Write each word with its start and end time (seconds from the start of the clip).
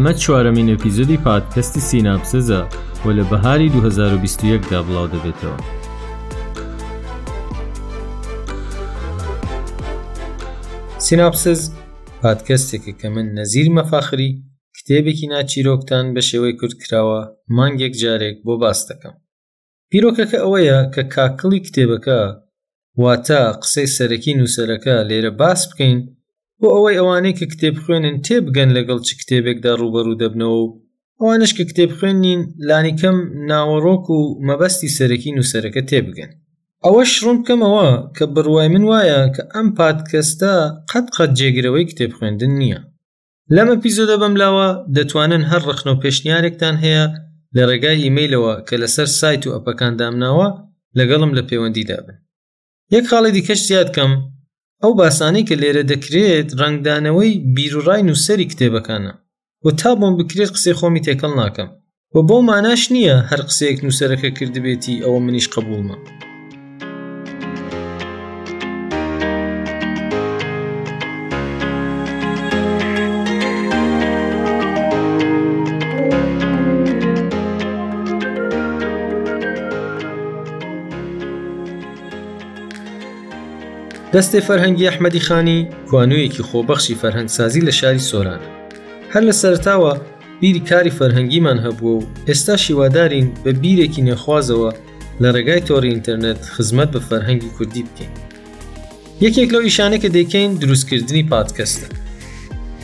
ئەمە 0.00 0.14
چوارەمین 0.24 0.68
ئەپیزۆدی 0.72 1.18
پادکەستی 1.26 1.82
سیناپسەزە 1.90 2.60
و 3.04 3.08
لە 3.18 3.24
بەهاری 3.30 3.68
2021دا 3.76 4.80
بڵاو 4.86 5.10
دەبێتەوە. 5.14 5.58
سیناپسز 11.06 11.60
پادکەستێکە 12.22 12.92
کە 13.00 13.08
من 13.14 13.26
نەزیر 13.38 13.68
مەفاخری 13.76 14.30
کتێبێکی 14.76 15.30
ناچیرۆکتان 15.34 16.06
بە 16.14 16.22
شێوەی 16.28 16.56
کورد 16.60 16.76
کراوە 16.82 17.20
مانگێک 17.56 17.94
جارێک 18.02 18.36
بۆ 18.46 18.54
باس 18.62 18.80
دەکەم. 18.90 19.14
پیرۆکەکە 19.90 20.38
ئەوەیە 20.44 20.78
کە 20.94 21.02
کاکڵی 21.14 21.60
کتێبەکە 21.66 22.20
واتە 23.02 23.40
قسەی 23.62 23.88
سەرەکی 23.96 24.36
نووسەرەکە 24.38 24.94
لێرە 25.08 25.32
باس 25.40 25.60
بکەین 25.70 25.98
بۆ 26.62 26.68
ئەوەی 26.76 26.98
ئەوانەی 26.98 27.36
کە 27.38 27.46
کتێب 27.52 27.76
خوێنن 27.82 28.16
تێبگەن 28.26 28.70
لەگەڵ 28.76 28.98
چ 29.06 29.08
کتێبێکدا 29.20 29.72
ڕوبەرو 29.80 30.18
دەبنەوە 30.22 30.62
ئەوانش 31.20 31.52
کە 31.56 31.64
کتێب 31.70 31.90
خوێنین 31.98 32.40
لانیکەم 32.68 33.16
ناوەڕۆک 33.50 34.04
و 34.16 34.18
مەبەستی 34.48 34.94
سەرەکی 34.96 35.34
نووسەرەکە 35.36 35.82
تێبگەن 35.90 36.30
ئەوە 36.84 37.02
شڕون 37.12 37.36
بکەمەوە 37.40 37.86
کە 38.16 38.24
بڕوای 38.34 38.68
من 38.74 38.84
وایە 38.90 39.20
کە 39.34 39.42
ئەم 39.54 39.68
پادکەستە 39.78 40.52
قەت 40.90 41.06
قەت 41.16 41.30
جێگرەوەی 41.38 41.88
کتێب 41.90 42.12
خوێندن 42.16 42.52
نییە 42.60 42.80
لەمە 43.54 43.76
پیزۆدە 43.82 44.16
بەملاوە 44.22 44.68
دەتوانن 44.96 45.42
هەر 45.50 45.62
ڕخنە 45.70 45.90
و 45.94 46.00
پێشنیارێکتان 46.02 46.74
هەیە 46.84 47.04
لە 47.56 47.62
ڕێگای 47.70 48.02
ئیممەیلەوە 48.04 48.54
کە 48.68 48.74
لەسەر 48.82 49.08
سایت 49.20 49.42
و 49.46 49.50
ئەپەکاندامناوە 49.56 50.48
لەگەڵم 50.98 51.30
لە 51.36 51.42
پەیوەندیدا 51.48 51.98
بن 52.06 52.16
یەک 52.94 53.04
خاڵی 53.10 53.30
دیکەش 53.36 53.60
زیادکەم 53.68 54.12
ئەو 54.84 54.92
باسانەی 55.00 55.46
کە 55.48 55.54
لێرە 55.62 55.82
دەکرێت 55.92 56.48
ڕنگدانەوەی 56.60 57.40
بیرڕای 57.54 58.06
نووسری 58.08 58.50
کتێبەکانە 58.50 59.12
و 59.64 59.66
تا 59.80 59.90
بۆم 59.98 60.14
بکرێت 60.18 60.50
قسەی 60.56 60.76
خۆمی 60.78 61.04
تێکەڵ 61.06 61.32
ناکەم 61.40 61.68
و 62.14 62.16
بۆ 62.28 62.36
ماناش 62.50 62.82
نییە 62.94 63.16
هەر 63.30 63.40
قسەیەک 63.48 63.78
نووسەرەکە 63.84 64.28
کردبێتی 64.38 65.02
ئەوە 65.04 65.18
منیش 65.26 65.46
قبولمە. 65.54 65.96
دەستی 84.14 84.40
فەرهەنگی 84.48 84.86
ئەحمەدی 84.88 85.20
خانی 85.26 85.58
کوانوویەکی 85.90 86.42
خۆبەخشی 86.48 86.98
فەرهەنگسازی 87.02 87.60
لە 87.66 87.70
شاری 87.80 87.98
سۆران 88.10 88.40
هەر 89.12 89.22
لە 89.28 89.32
سەرتاوە 89.42 89.94
بیری 90.40 90.60
کاری 90.70 90.90
فەرهەنگیمان 90.98 91.58
هەبووە 91.66 91.94
و 92.02 92.06
ئێستا 92.28 92.56
شیوادارین 92.64 93.28
بە 93.44 93.50
بیرێکی 93.62 94.02
نێخوازەوە 94.06 94.70
لە 95.22 95.28
ڕێگای 95.34 95.64
تۆری 95.68 95.90
ئینتەرنێت 95.92 96.40
خزمەت 96.54 96.90
بە 96.94 97.00
فەرهەنگی 97.08 97.50
کوردی 97.56 97.82
بکەین 97.88 98.12
یەکێک 99.24 99.48
لەو 99.54 99.62
ئیشانە 99.66 99.98
کە 100.02 100.08
دەکەین 100.18 100.50
دروستکردنی 100.60 101.24
پادکەستە 101.32 101.88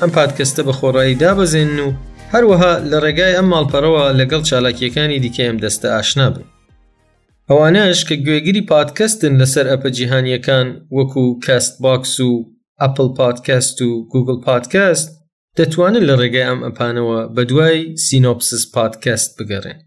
ئەم 0.00 0.10
پادکەستە 0.16 0.60
بە 0.68 0.72
خۆڕایی 0.78 1.16
دابەزێن 1.22 1.72
و 1.86 1.88
هەروەها 2.34 2.72
لە 2.90 2.98
ڕێگای 3.04 3.36
ئەم 3.36 3.48
ماڵپەرەوە 3.52 4.04
لەگەڵ 4.20 4.42
چالاکیەکانی 4.48 5.22
دیکەم 5.24 5.56
دەستە 5.64 5.88
ئاشنا 5.94 6.26
بن 6.34 6.44
ئەوانەش 7.48 7.98
کە 8.08 8.14
گوێگیری 8.26 8.66
پادکەستن 8.72 9.34
لەسەر 9.40 9.66
ئەپەجییهانیەکان 9.72 10.68
وەکو 10.96 11.24
کەست 11.46 11.74
باکس 11.84 12.12
و 12.26 12.28
ئەپل 12.82 13.08
پادکەست 13.20 13.76
و 13.86 13.88
گوگل 14.12 14.38
پادکەست 14.46 15.08
دەتوانن 15.58 16.04
لە 16.08 16.14
ڕێگای 16.20 16.48
ئەم 16.48 16.60
ئەپانەوە 16.66 17.18
بە 17.34 17.42
دوای 17.50 17.76
سینۆپسس 18.04 18.62
پادکەست 18.76 19.30
بگەڕێن 19.38 19.78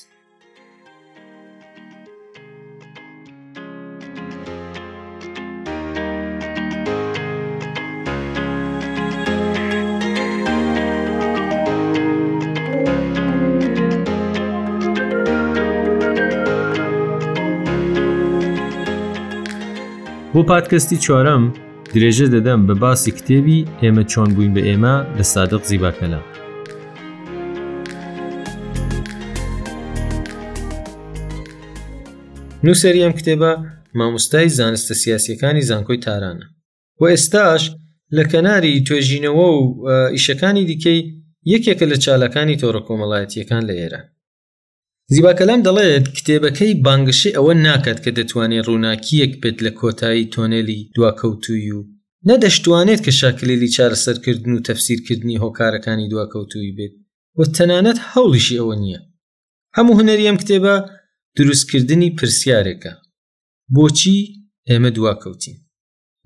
بۆ 20.36 20.42
پادکەستی 20.52 20.98
چوارەم 21.06 21.44
درێژە 21.94 22.28
دەدەم 22.36 22.62
بە 22.68 22.76
باسی 22.84 23.12
کتێبی 23.18 23.66
ئێمە 23.82 24.04
چۆن 24.12 24.30
بووین 24.36 24.54
بە 24.56 24.62
ئێمە 24.68 24.96
لە 25.18 25.24
سادق 25.34 25.62
زیباکەلا 25.70 26.22
نووسری 32.66 33.04
ئەم 33.06 33.14
کتێبە 33.20 33.52
مامۆستای 33.98 34.48
زانستە 34.58 34.94
سیاسیەکانی 35.04 35.66
زانکۆی 35.70 36.04
تارانە 36.06 36.46
و 37.02 37.04
ئێستاش 37.14 37.64
لە 38.18 38.24
کەناری 38.32 38.84
توێژینەوە 38.88 39.50
و 39.58 39.66
ئیشەکانی 40.16 40.64
دیکەی 40.70 41.00
یەکێکە 41.54 41.86
لە 41.92 41.98
چالەکانی 42.04 42.60
تۆڕە 42.62 42.82
کۆمەڵایەتیەکان 42.88 43.64
لە 43.70 43.74
ئێران 43.80 44.06
زیباکەلام 45.12 45.62
دەڵێت 45.68 46.06
کتێبەکەی 46.18 46.80
بانگشی 46.86 47.36
ئەوە 47.38 47.54
ناکات 47.68 48.00
کە 48.04 48.12
دەتوانێت 48.18 48.66
ڕووناکیەک 48.70 49.34
بێت 49.42 49.58
لە 49.66 49.72
کۆتایی 49.80 50.30
تۆنێلی 50.34 50.80
دواکەوتوی 50.96 51.72
و 51.78 51.88
نەدەشتوانێت 52.30 53.00
کە 53.06 53.12
شاکلێلی 53.22 53.74
چارەسەرکردن 53.76 54.52
و 54.56 54.64
تەفسیرکردنی 54.68 55.42
هۆکارەکانی 55.44 56.10
دواکەوتوی 56.14 56.76
بێت 56.78 56.94
و 57.38 57.42
تەنانەت 57.56 57.98
هەوڵیشی 58.12 58.60
ئەوە 58.60 58.76
نییە 58.84 59.02
هەموو 59.78 59.98
هەنەریەم 60.00 60.38
کتێبە 60.42 60.76
دروستکردنی 61.38 62.10
پرسیارێکە 62.18 62.94
بۆچی 63.76 64.18
ئێمە 64.70 64.90
دواکەوتین 64.98 65.58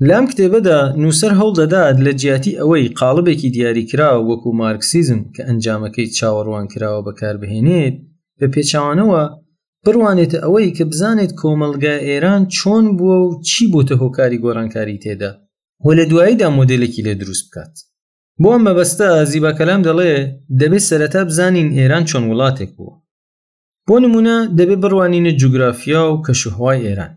لام 0.08 0.26
کتێبەدا 0.32 0.80
نووسەر 1.02 1.32
هەڵ 1.40 1.52
دەدات 1.60 1.98
لە 2.06 2.12
جیاتی 2.22 2.58
ئەوەی 2.60 2.86
قالبێکی 3.00 3.50
دیاریکراوە 3.56 4.22
وەکو 4.30 4.50
مارکسیزم 4.64 5.22
کە 5.36 5.42
ئەنجامەکەی 5.48 6.12
چاوەڕوان 6.18 6.66
کراوە 6.72 7.02
بەکاربهێنێت 7.08 7.98
بە 8.40 8.48
پێچوانەوە 8.54 9.22
بڕوانێتە 9.86 10.38
ئەوەی 10.44 10.74
کە 10.78 10.84
بزانێت 10.92 11.32
کۆمەلگا 11.42 11.96
ئێران 12.08 12.42
چۆن 12.56 12.86
بووە 12.98 13.18
و 13.28 13.30
چی 13.50 13.64
بۆتە 13.72 13.96
هۆکاری 14.02 14.42
گۆڕانکاری 14.44 15.02
تێدا 15.04 15.32
وە 15.86 15.92
لە 16.00 16.06
دواییدا 16.12 16.48
مۆدلێکی 16.58 17.04
لێ 17.06 17.14
دروست 17.22 17.46
بکات 17.50 17.74
بۆ 18.42 18.48
ئەم 18.54 18.64
مەبەستە 18.68 19.10
زیبا 19.32 19.52
کەلام 19.60 19.82
دەڵێ 19.88 20.12
دەبێت 20.60 20.84
سەرەتا 20.90 21.22
بزانین 21.30 21.70
ئێران 21.78 22.04
چۆن 22.10 22.24
وڵاتێک 22.32 22.72
بووە 22.78 22.94
بۆ 23.88 23.96
نمونە 24.04 24.38
دەبێت 24.58 24.80
بڕوانینە 24.84 25.32
جوگرافیا 25.42 26.02
و 26.12 26.22
کەشوهوای 26.26 26.80
ئێران 26.88 27.14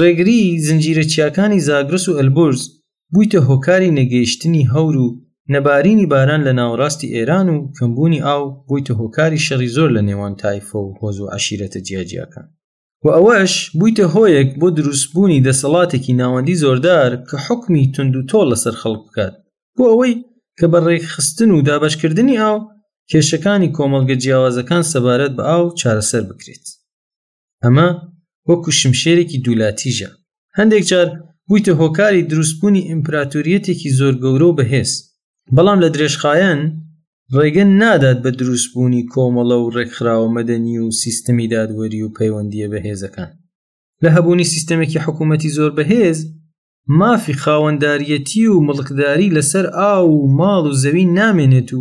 ڕێگری 0.00 0.38
زنجیرە 0.66 1.04
چیاکانی 1.12 1.60
زاگرس 1.66 2.04
و 2.08 2.16
ئەلبۆرز 2.18 2.62
بوویتە 3.12 3.38
هۆکاری 3.48 3.94
نەگەیشتنی 3.98 4.68
هەور 4.72 4.94
و 5.04 5.06
نەبارینی 5.54 6.06
باران 6.12 6.42
لە 6.46 6.52
ناوڕاستی 6.58 7.12
ئێران 7.14 7.46
و 7.50 7.56
کەمبوونی 7.76 8.24
ئاو 8.26 8.42
بوویتە 8.66 8.92
هۆکاری 9.00 9.44
شەڕی 9.46 9.72
زۆر 9.76 9.88
لە 9.96 10.00
نێوان 10.08 10.34
تایفە 10.42 10.76
و 10.82 10.94
هۆز 11.00 11.16
و 11.20 11.30
عشیرەتە 11.36 11.80
جیاجیەکان 11.88 12.46
و 13.04 13.08
ئەوەش 13.16 13.54
بوویتە 13.78 14.04
هۆیەک 14.14 14.50
بۆ 14.60 14.68
دروستبوونی 14.78 15.44
دەسەڵاتێکی 15.46 16.16
ناوەندی 16.20 16.58
زۆردار 16.64 17.10
کە 17.28 17.36
حکمی 17.46 17.90
تونند 17.94 18.14
و 18.16 18.26
تۆ 18.30 18.38
لەسەر 18.50 18.74
خەڵ 18.82 18.94
بکات 19.06 19.34
بۆ 19.76 19.84
ئەوەی 19.90 20.14
کە 20.58 20.66
بەڕێکخستن 20.72 21.50
و 21.52 21.62
دابشکردنی 21.68 22.38
ئاو 22.42 22.58
کێشەکانی 23.10 23.70
کۆمەلگە 23.76 24.16
جیاوازەکان 24.24 24.82
سەبارەت 24.92 25.32
بە 25.36 25.42
ئاو 25.50 25.64
چارەسەر 25.80 26.24
بکرێت 26.30 26.66
ئەمە 27.64 27.88
وەکو 28.48 28.70
شمشێرێکی 28.80 29.38
دوولاتیژە 29.44 30.10
هەندێک 30.58 30.84
جار 30.90 31.06
بوویتە 31.48 31.72
هۆکاری 31.80 32.22
دروستبوونی 32.30 32.86
ئیمپراتوریەتێکی 32.90 33.90
زۆر 33.98 34.14
گەورە 34.22 34.46
و 34.48 34.56
بەهێز 34.58 34.92
بەڵام 35.56 35.78
لە 35.84 35.88
درێژخایەن 35.94 36.60
ڕێگەن 37.36 37.70
نادات 37.80 38.18
بە 38.24 38.30
دروستبوونی 38.38 39.02
کۆمەڵە 39.12 39.56
و 39.60 39.70
ڕێکخراوە 39.76 40.28
مەدەنی 40.36 40.76
و 40.84 40.88
سیستەمی 41.02 41.48
دادوەری 41.52 42.02
و 42.04 42.12
پەیوەندیە 42.16 42.68
بەهێزەکان 42.72 43.30
لە 44.02 44.08
هەبوونی 44.16 44.50
سیستەمێکی 44.52 45.02
حکوومەتی 45.04 45.52
زۆر 45.56 45.70
بەهێز 45.78 46.18
مافی 46.98 47.38
خاوەنددارەتی 47.42 48.44
و 48.52 48.64
مڵکداری 48.68 49.34
لەسەر 49.36 49.66
ئا 49.78 49.92
و 50.10 50.14
ماڵ 50.38 50.64
و 50.68 50.76
زەوی 50.82 51.10
نامێنێت 51.18 51.70
و 51.76 51.80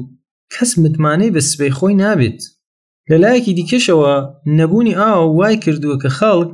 کەس 0.54 0.72
متمانەی 0.84 1.34
بە 1.36 1.42
سبەی 1.52 1.76
خۆی 1.78 2.00
نابێت 2.04 2.40
لە 3.10 3.16
لایەکی 3.24 3.54
دیکەشەوە 3.60 4.16
نەبوونی 4.58 4.98
ئاو 5.02 5.24
وای 5.40 5.58
کردووە 5.64 5.98
کە 6.04 6.10
خەڵک 6.18 6.50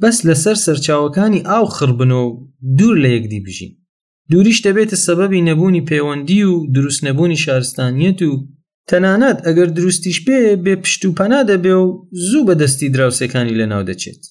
بەس 0.00 0.16
لەسەر 0.28 0.56
سەرچاوەکانی 0.64 1.44
ئاو 1.50 1.64
خڕبنەوە 1.76 2.24
و 2.28 2.36
دوور 2.76 2.96
لە 3.04 3.08
یەکدی 3.16 3.44
بژین 3.46 3.72
دووریش 4.30 4.58
دەبێتە 4.66 4.96
سەبەبی 5.06 5.44
نەبوونی 5.48 5.86
پەیوەندی 5.90 6.42
و 6.50 6.66
دروست 6.74 7.00
نەبوونی 7.06 7.38
شارستانیەت 7.44 8.18
و 8.28 8.32
تەنانەت 8.90 9.38
ئەگەر 9.46 9.68
دروستیش 9.76 10.16
پێ 10.26 10.38
بێ 10.64 10.74
پشت 10.82 11.02
و 11.04 11.14
پەنا 11.18 11.40
دەبێ 11.50 11.74
و 11.82 11.86
زوو 12.28 12.46
بەدەستی 12.48 12.88
دراوسەکانی 12.94 13.56
لەناو 13.60 13.82
دەچێت 13.90 14.22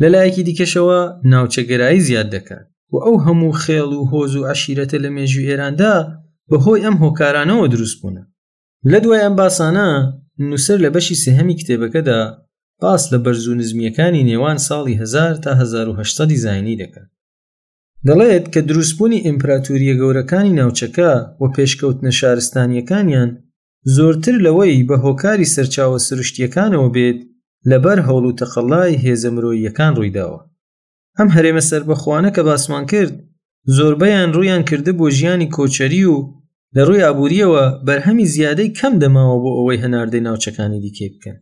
لەلایەکی 0.00 0.42
دیکەشەوە 0.48 1.00
ناوچەگەرایی 1.32 2.04
زیاد 2.08 2.28
دەکات 2.34 2.64
و 2.92 2.96
ئەو 3.04 3.16
هەموو 3.26 3.58
خێڵ 3.62 3.88
و 4.00 4.08
هۆز 4.12 4.32
و 4.36 4.46
عشیرەتە 4.52 4.96
لە 5.04 5.08
مێژوی 5.16 5.48
ئێراندا 5.50 5.94
بەهۆی 6.50 6.84
ئەم 6.84 6.96
هۆکارانەوە 7.02 7.66
دروست 7.74 7.96
بوون 8.02 8.16
لە 8.90 8.98
دوای 9.04 9.20
ئەم 9.24 9.34
باسانە 9.40 9.88
نووسەر 10.48 10.78
لە 10.84 10.90
بەشی 10.94 11.16
سێهەمی 11.24 11.54
کتێبەکەدا 11.60 12.18
باس 12.82 13.02
لە 13.12 13.18
بەرز 13.24 13.44
و 13.48 13.54
نزمیەکانی 13.60 14.26
نێوان 14.30 14.58
ساڵی 14.68 14.94
1000 15.00 15.34
تا 15.44 15.50
1970 15.54 16.34
زانی 16.36 16.76
دەکات 16.82 17.10
دەڵێت 18.08 18.44
کە 18.52 18.60
دروستبوونی 18.70 19.24
ئیمپراتوریە 19.26 19.94
گەورەکانی 20.00 20.56
ناوچەکە 20.60 21.10
و 21.40 21.44
پێشکەوتنە 21.54 22.12
شارستانیەکانیان 22.20 23.30
زۆرتر 23.96 24.36
لەوەی 24.46 24.86
بە 24.88 24.96
هۆکاری 25.04 25.50
سەرچاوە 25.54 25.98
سروشتیەکانەوە 26.08 26.88
بێت 26.96 27.18
لەبەر 27.70 27.98
هەوڵ 28.08 28.24
و 28.26 28.36
تەقەڵای 28.40 29.00
هێزە 29.04 29.30
مرۆییەکان 29.36 29.92
ڕوویداوە 29.98 30.38
ئەم 31.18 31.28
هەرێمە 31.34 31.62
سربەخواانە 31.70 32.30
کە 32.36 32.42
باسمان 32.48 32.84
کرد 32.92 33.12
زۆربەیان 33.76 34.30
ڕویان 34.36 34.62
کردە 34.68 34.92
بۆ 34.98 35.06
ژیانی 35.18 35.52
کۆچەری 35.56 36.04
و 36.14 36.16
لە 36.76 36.82
ڕووی 36.88 37.02
ئابوووریەوە 37.06 37.64
بەرهەمی 37.86 38.26
زیادەی 38.34 38.74
کەم 38.78 38.92
دەماوە 39.02 39.36
بۆ 39.42 39.50
ئەوەی 39.58 39.82
هەناردەی 39.84 40.24
ناوچەکانی 40.26 40.80
دیکێ 40.84 41.06
بکەن 41.12 41.36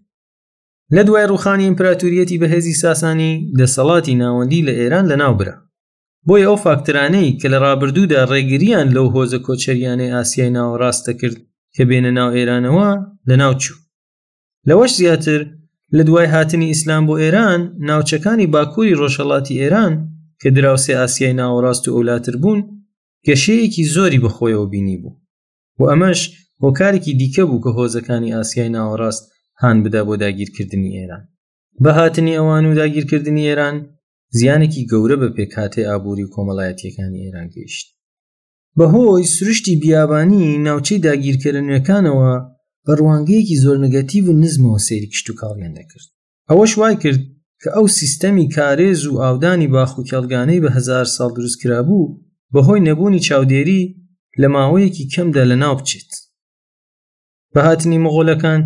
لە 0.96 1.02
دوای 1.06 1.24
ڕوخانی 1.32 1.66
ئیمپراتوریەتی 1.68 2.40
بەهێزی 2.42 2.74
ساسانی 2.82 3.32
دەسەڵاتی 3.58 4.18
ناوەندی 4.22 4.64
لە 4.68 4.72
ئێران 4.80 5.06
لە 5.12 5.16
ناوبرە 5.22 5.56
بۆیە 6.26 6.46
ئەو 6.48 6.56
فاکترانەی 6.64 7.34
کە 7.40 7.46
لە 7.52 7.58
ڕابردوودا 7.64 8.20
ڕێگریان 8.30 8.88
لەو 8.96 9.06
هۆزە 9.14 9.38
کۆچەریانەی 9.46 10.12
ئاسیای 10.16 10.54
ناوەڕاستە 10.56 11.12
کرد 11.20 11.36
کە 11.74 11.82
بێنە 11.88 12.10
ناو 12.18 12.30
ئێرانەوە 12.36 12.90
لە 13.28 13.34
ناوچوو 13.42 13.78
لەوەش 14.68 14.92
زیاتر 15.00 15.40
لە 15.96 16.02
دوای 16.08 16.26
هاتنی 16.34 16.70
ئیسلام 16.70 17.02
بۆ 17.08 17.14
ئێران 17.22 17.60
ناوچەکانی 17.88 18.50
باکووری 18.54 18.98
ڕۆژەڵاتی 19.00 19.58
ئێران 19.60 19.92
کە 20.40 20.48
دراوسێ 20.56 20.92
ئاسیای 21.00 21.34
ناوەڕاست 21.40 21.84
و 21.86 21.90
ئەولاتر 21.96 22.34
بوون 22.42 22.60
گەشەیەکی 23.26 23.88
زۆری 23.94 24.22
بەخۆیەوە 24.24 24.66
بینی 24.72 24.96
بوو 25.02 25.14
و 25.78 25.82
ئەمەش 25.90 26.20
هۆکارێکی 26.64 27.12
دیکە 27.20 27.44
بوو 27.48 27.62
کە 27.64 27.70
هۆزەکانی 27.78 28.34
ئاسیای 28.36 28.70
ناوەڕاست 28.76 29.24
هان 29.60 29.76
بدا 29.84 30.00
بۆ 30.08 30.14
داگیرکردنی 30.22 30.92
ئێران 30.98 31.22
بە 31.82 31.90
هاتنی 31.98 32.34
ئەوان 32.38 32.64
و 32.70 32.74
داگیرکردنی 32.80 33.42
ئێران 33.48 33.76
زیانێکی 34.36 34.82
گەورە 34.90 35.16
بە 35.22 35.28
پێکاتێ 35.36 35.82
ئابووری 35.88 36.30
کۆمەڵایەتیەکانی 36.34 37.22
ئێران 37.24 37.48
گەیشت 37.54 37.86
بەهۆی 38.78 39.30
سروشتی 39.34 39.78
بیابانی 39.82 40.44
ناوچەی 40.66 41.02
داگیرکردنەکانەوە 41.06 42.32
بە 42.86 42.92
ڕوانگەیەکی 43.00 43.60
زۆر 43.64 43.76
نگەتیو 43.84 44.22
و 44.28 44.38
نزمەوە 44.42 44.78
سێری 44.86 45.08
کشت 45.12 45.26
و 45.30 45.38
کاڵیان 45.40 45.72
دەکرد 45.78 46.06
ئەوەش 46.50 46.72
وای 46.80 46.96
کرد 47.02 47.20
کە 47.60 47.68
ئەو 47.76 47.86
سیستەمی 47.98 48.46
کارێز 48.56 49.00
و 49.06 49.18
ئاودانی 49.22 49.68
باخوکێڵگانەی 49.74 50.62
بە 50.64 50.68
هزار 50.76 51.06
ساڵ 51.16 51.30
دروست 51.36 51.56
کرابوو 51.62 52.12
بەهۆی 52.54 52.84
نەبوونی 52.88 53.24
چاودێری 53.28 53.82
لە 54.40 54.48
ماوەیەکی 54.54 55.08
کەمدا 55.12 55.42
لە 55.50 55.56
ناو 55.62 55.74
بچێت 55.80 56.10
بەهاتنی 57.54 57.98
مغۆلەکان 58.04 58.60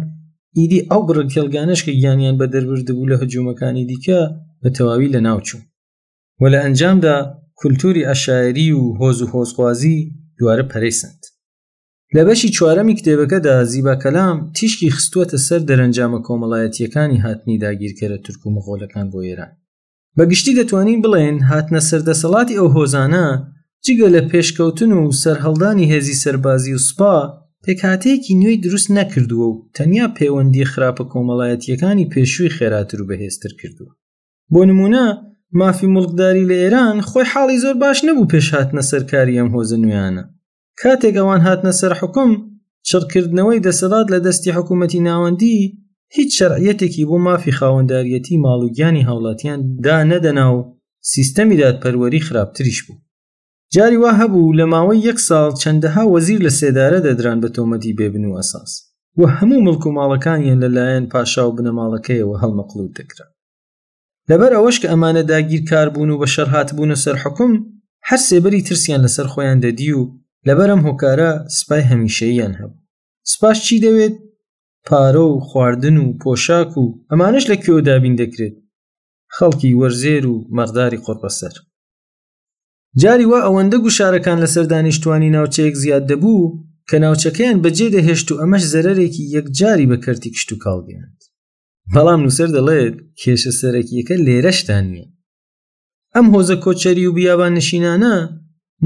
ئیدی 0.58 0.84
ئەو 0.90 1.02
بڕکێڵگانش 1.08 1.80
کە 1.86 1.92
گیانیان 2.00 2.36
بە 2.40 2.46
دەربرد 2.54 2.88
بوو 2.96 3.10
لە 3.10 3.16
هەجوومەکانی 3.20 3.88
دیکە 3.90 4.20
بە 4.62 4.70
تەواوی 4.76 5.12
لە 5.12 5.16
ناوچوو 5.26 5.60
و 6.40 6.44
لە 6.52 6.58
ئەنجامدا 6.64 7.16
کولتوری 7.60 8.06
ئەشاعری 8.10 8.68
و 8.78 8.82
هۆز 9.00 9.18
و 9.22 9.26
هۆزخوازی 9.34 9.96
دووارە 10.38 10.64
پەرەیسند 10.72 11.22
لە 12.16 12.22
بەشی 12.28 12.48
چوارەمی 12.56 12.94
کتێبەکەدا 12.98 13.56
زیبا 13.72 13.94
کەلام 14.02 14.36
تیشکی 14.56 14.88
خستووەتە 14.96 15.38
سەر 15.46 15.60
دەرەنجامە 15.68 16.18
کۆمەڵایەتیەکانی 16.26 17.22
هاتنی 17.24 17.56
داگیرکەرە 17.64 18.18
تورک 18.24 18.42
و 18.46 18.52
مغۆلەکان 18.56 19.06
بۆ 19.12 19.18
ئێران 19.26 19.52
بەگشتی 20.18 20.52
دەتوانین 20.60 20.98
بڵێن 21.04 21.38
هاتنە 21.50 21.80
سەردەسەڵاتی 21.90 22.58
ئەو 22.58 22.68
هۆزانە 22.76 23.26
جگە 23.86 24.08
لە 24.14 24.20
پێشکەوتن 24.30 24.90
و 24.98 25.02
سەررهڵدانی 25.22 25.88
هێزی 25.92 26.20
سەربازی 26.24 26.74
و 26.76 26.80
سپا 26.88 27.16
پێکاتەیەکی 27.64 28.38
نوێی 28.40 28.62
دروست 28.64 28.88
نەکردووە 28.98 29.46
و 29.50 29.62
تەنیا 29.76 30.06
پەیوەندی 30.16 30.66
خراپە 30.72 31.04
کۆمەڵایەتیەکانی 31.12 32.10
پێشووی 32.12 32.54
خێراتر 32.56 32.98
و 33.00 33.08
بەهێزتر 33.10 33.52
کردووە 33.60 33.92
بۆ 34.54 34.60
نمونە 34.70 35.04
مافی 35.60 35.86
مڵکداری 35.94 36.44
لە 36.50 36.56
ئێران 36.62 36.96
خۆی 37.08 37.26
حاڵی 37.32 37.58
زۆر 37.64 37.74
باش 37.82 37.98
نەبوو 38.06 38.30
پێش 38.32 38.46
هاتنە 38.54 38.82
سەرکاری 38.90 39.38
ئەم 39.38 39.48
هۆزە 39.54 39.76
نوێیانە 39.82 40.24
کاتێک 40.80 41.14
ئەوان 41.20 41.40
هاتنە 41.46 41.72
سەر 41.80 41.92
حکم 42.00 42.30
چڕکردنەوەی 42.88 43.60
دەسەڵات 43.66 44.06
لە 44.14 44.18
دەستی 44.26 44.50
حکوومەتی 44.56 45.00
ناوەندی 45.08 45.56
هیچ 46.16 46.30
شەرعەتێکی 46.38 47.04
بۆ 47.10 47.16
مافی 47.26 47.56
خاوەنداریەتی 47.58 48.40
ماڵوگیانی 48.44 49.06
هاوڵاتیان 49.08 49.60
دا 49.84 49.98
نەدەنا 50.10 50.44
و 50.56 50.60
سیستەمی 51.12 51.56
دادپەروەری 51.60 52.22
خراپتریش 52.26 52.78
بوو 52.86 52.96
جاری 53.74 53.98
وا 54.02 54.12
هەبوو 54.20 54.56
لە 54.60 54.64
ماوەی 54.74 55.00
یەک 55.08 55.18
ساڵ 55.28 55.48
چەندەها 55.62 56.02
وەزیر 56.14 56.40
لە 56.46 56.50
سێدارە 56.60 56.98
دەدران 57.06 57.38
بە 57.42 57.48
تۆمەتی 57.56 57.96
بێبن 57.98 58.24
و 58.26 58.36
ئەساس 58.38 58.70
و 59.18 59.22
هەموو 59.36 59.64
مڵک 59.66 59.82
و 59.86 59.94
ماڵەکانیان 59.98 60.58
لەلایەن 60.62 61.04
پاشا 61.12 61.42
و 61.46 61.56
بنەماڵەکەیەوە 61.56 62.36
هەڵمەقلوت 62.42 62.92
دەکرا 63.00 63.26
لەبەر 64.32 64.52
ئەوەش 64.56 64.76
کە 64.82 64.88
ئەمانە 64.92 65.22
داگیرکار 65.30 65.86
بوون 65.94 66.10
و 66.10 66.16
بە 66.22 66.28
شەرهات 66.34 66.68
بوونە 66.76 66.96
سەر 67.04 67.16
حکم 67.24 67.50
هەر 68.08 68.20
سێبەری 68.28 68.62
ترسیان 68.68 69.00
لەسەر 69.06 69.26
خۆیان 69.32 69.58
دەدی 69.64 69.90
و 69.98 70.02
لەبەرم 70.48 70.80
هۆکارە 70.86 71.30
سپای 71.58 71.82
هەمیشەیان 71.90 72.52
هەبوو 72.60 72.80
سپاس 73.32 73.58
چی 73.66 73.76
دەوێت 73.84 74.14
پارە 74.88 75.24
و 75.32 75.36
خواردن 75.48 75.96
و 76.02 76.06
پۆشاک 76.22 76.70
و 76.80 76.84
ئەمانش 77.10 77.44
لە 77.50 77.56
کوێدابین 77.64 78.14
دەکرێت 78.22 78.56
خەڵکی 79.36 79.76
وەرزێر 79.80 80.24
و 80.32 80.34
مەغداری 80.56 81.02
قۆرپەسەر 81.04 81.54
جاری 83.02 83.26
وا 83.30 83.38
ئەوەندە 83.46 83.76
گوشارەکان 83.84 84.38
لەسەر 84.44 84.64
دانیشتوانی 84.72 85.34
ناوچەیەک 85.36 85.74
زیاد 85.82 86.04
دەبوو 86.10 86.50
کە 86.88 86.96
ناوچەکەیان 87.04 87.58
بەجێ 87.64 87.88
دەهێشت 87.96 88.26
و 88.30 88.38
ئەمەش 88.40 88.62
زەرەرێکی 88.72 89.24
یەکجاری 89.36 89.88
بە 89.90 89.96
کەرتی 90.04 90.30
کشت 90.34 90.50
و 90.52 90.60
کاڵگەیاند 90.64 91.21
بەڵام 91.94 92.20
نووسەر 92.24 92.48
دەڵێت 92.56 92.94
کێشە 93.20 93.52
سەرەکیەکە 93.60 94.16
لێرەشتان 94.26 94.84
نییە 94.92 95.06
ئەم 96.14 96.26
هۆزە 96.34 96.56
کۆچەری 96.64 97.08
و 97.08 97.14
بیابان 97.16 97.52
نشینانە 97.58 98.16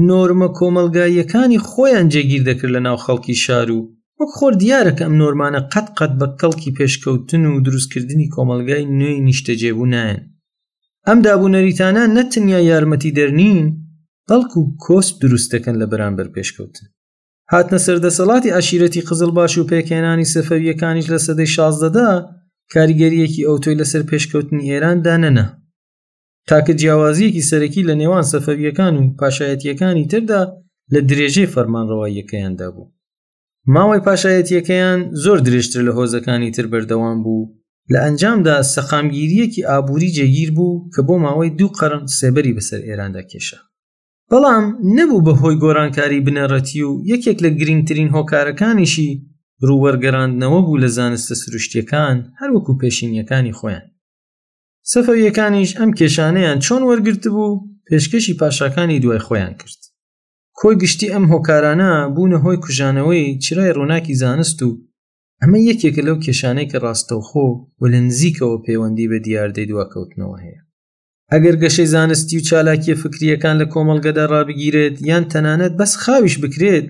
نۆرمە 0.07 0.47
کۆمەلگاییەکانی 0.59 1.63
خۆیان 1.69 2.07
جێگیر 2.13 2.43
دەکرد 2.49 2.71
لە 2.75 2.79
ناو 2.85 2.97
خەڵکی 3.05 3.35
شار 3.43 3.67
و 3.77 3.81
وەک 4.19 4.31
خۆر 4.37 4.53
دیارەکە 4.61 5.03
ئەم 5.05 5.13
نۆرمانە 5.21 5.61
قەت 5.73 5.87
قەت 5.97 6.13
بە 6.19 6.27
کەڵکی 6.39 6.75
پێشکەوتن 6.77 7.43
و 7.51 7.63
دروستکردنی 7.65 8.27
کۆمەلگای 8.35 8.83
نوێی 8.99 9.23
نیشتەجێبوو 9.27 9.89
نایەن 9.93 10.19
ئەم 11.07 11.19
دابوونەریتانە 11.25 12.03
نەتەنیا 12.15 12.61
یارمەتی 12.71 13.11
دەرنین 13.17 13.59
بەڵکو 14.29 14.59
و 14.61 14.65
کۆست 14.83 15.13
دروستەکەن 15.21 15.75
لە 15.81 15.85
بەرامبەر 15.91 16.27
پێشکەوتن 16.35 16.85
هاتنە 17.53 17.79
سەردەسەڵاتی 17.85 18.55
عشیرەتی 18.59 19.01
قزل 19.09 19.31
باش 19.39 19.53
و 19.57 19.67
پێکێنانی 19.71 20.29
سەفەویەکانیش 20.33 21.07
لە 21.13 21.19
سەدەی 21.25 21.51
شازدەدا 21.55 22.09
کاریگەریەکی 22.75 23.45
ئەوتۆی 23.47 23.79
لەسەر 23.81 24.01
پێشکەوتنی 24.09 24.69
ئێراندا 24.71 25.15
نەنا 25.23 25.45
تاکە 26.49 26.73
جیاوازیەکی 26.79 27.47
سەرەکی 27.49 27.87
لە 27.89 27.93
نێوان 28.01 28.25
سەفەویەکان 28.31 28.93
و 28.97 29.03
پاشایەتیەکانی 29.19 30.05
تردا 30.11 30.41
لە 30.93 30.99
درێژێ 31.09 31.45
فەرمانڕەواییەکەیاندا 31.53 32.67
بوو 32.75 32.91
ماوەی 33.75 34.03
پاشایەتیەکەیان 34.07 34.99
زۆر 35.23 35.37
درێژتر 35.47 35.81
لە 35.87 35.91
هۆزەکانی 35.99 36.53
تر 36.55 36.65
بەردەوام 36.71 37.17
بوو 37.25 37.43
لە 37.93 37.99
ئەنجامدا 38.05 38.57
سەقامگیریەکی 38.75 39.65
ئابووری 39.69 40.13
جێگیر 40.17 40.49
بوو 40.57 40.73
کە 40.93 40.99
بۆ 41.07 41.15
ماوەی 41.25 41.49
دوو 41.59 41.69
قەرم 41.79 42.03
سێبەری 42.19 42.55
بەسەر 42.57 42.81
ئێراندا 42.87 43.23
کێشە 43.31 43.59
بەڵام 44.31 44.65
نەبوو 44.95 45.23
بە 45.25 45.33
هۆی 45.41 45.55
گۆرانکاری 45.63 46.23
بنەڕەتی 46.25 46.81
و 46.89 46.91
یەکێک 47.11 47.37
لە 47.43 47.49
گرنگترین 47.59 48.09
هۆکارەکانیشی 48.15 49.09
ڕووەرگەراندنەوە 49.67 50.59
بوو 50.65 50.81
لە 50.83 50.89
زانستە 50.97 51.33
سروشتیەکان 51.41 52.17
هەروەکو 52.39 52.73
پێشینیەکانی 52.81 53.57
خۆیان 53.59 53.85
سەفەویەکانیش 54.91 55.71
ئەم 55.79 55.89
کێشانەیان 55.99 56.57
چۆن 56.65 56.81
وەرگرت 56.89 57.23
بوو 57.35 57.61
پێشکەشی 57.87 58.37
پاشاکانی 58.39 59.01
دوای 59.03 59.21
خۆیان 59.27 59.53
کرد 59.61 59.81
کۆی 60.59 60.75
گشتی 60.81 61.11
ئەم 61.13 61.25
هۆکارانە 61.31 61.91
بوونە 62.15 62.37
هۆی 62.43 62.61
کوژانەوەی 62.63 63.23
چرای 63.43 63.71
ڕووناکی 63.77 64.15
زانست 64.21 64.59
و 64.63 64.69
ئەمە 65.43 65.59
یەکێکە 65.69 66.01
لەو 66.07 66.17
کێشانەی 66.25 66.69
کە 66.71 66.77
ڕاستەوخۆ 66.83 67.45
و 67.79 67.83
لە 67.91 67.99
نزیکەوە 68.07 68.57
پەیوەندی 68.65 69.09
بە 69.11 69.17
دیاردەی 69.25 69.69
دواکەوتنەوە 69.69 70.37
هەیە 70.45 70.61
ئەگەر 71.31 71.55
گەشەی 71.63 71.87
زانستی 71.93 72.37
و 72.39 72.45
چالاکیە 72.47 72.95
فکریەکان 73.01 73.55
لە 73.61 73.65
کۆمەڵگەدا 73.73 74.23
ڕابگیرێت 74.33 74.95
یان 75.09 75.23
تەنانەت 75.31 75.73
بەس 75.79 75.93
خاویش 76.03 76.35
بکرێت 76.43 76.87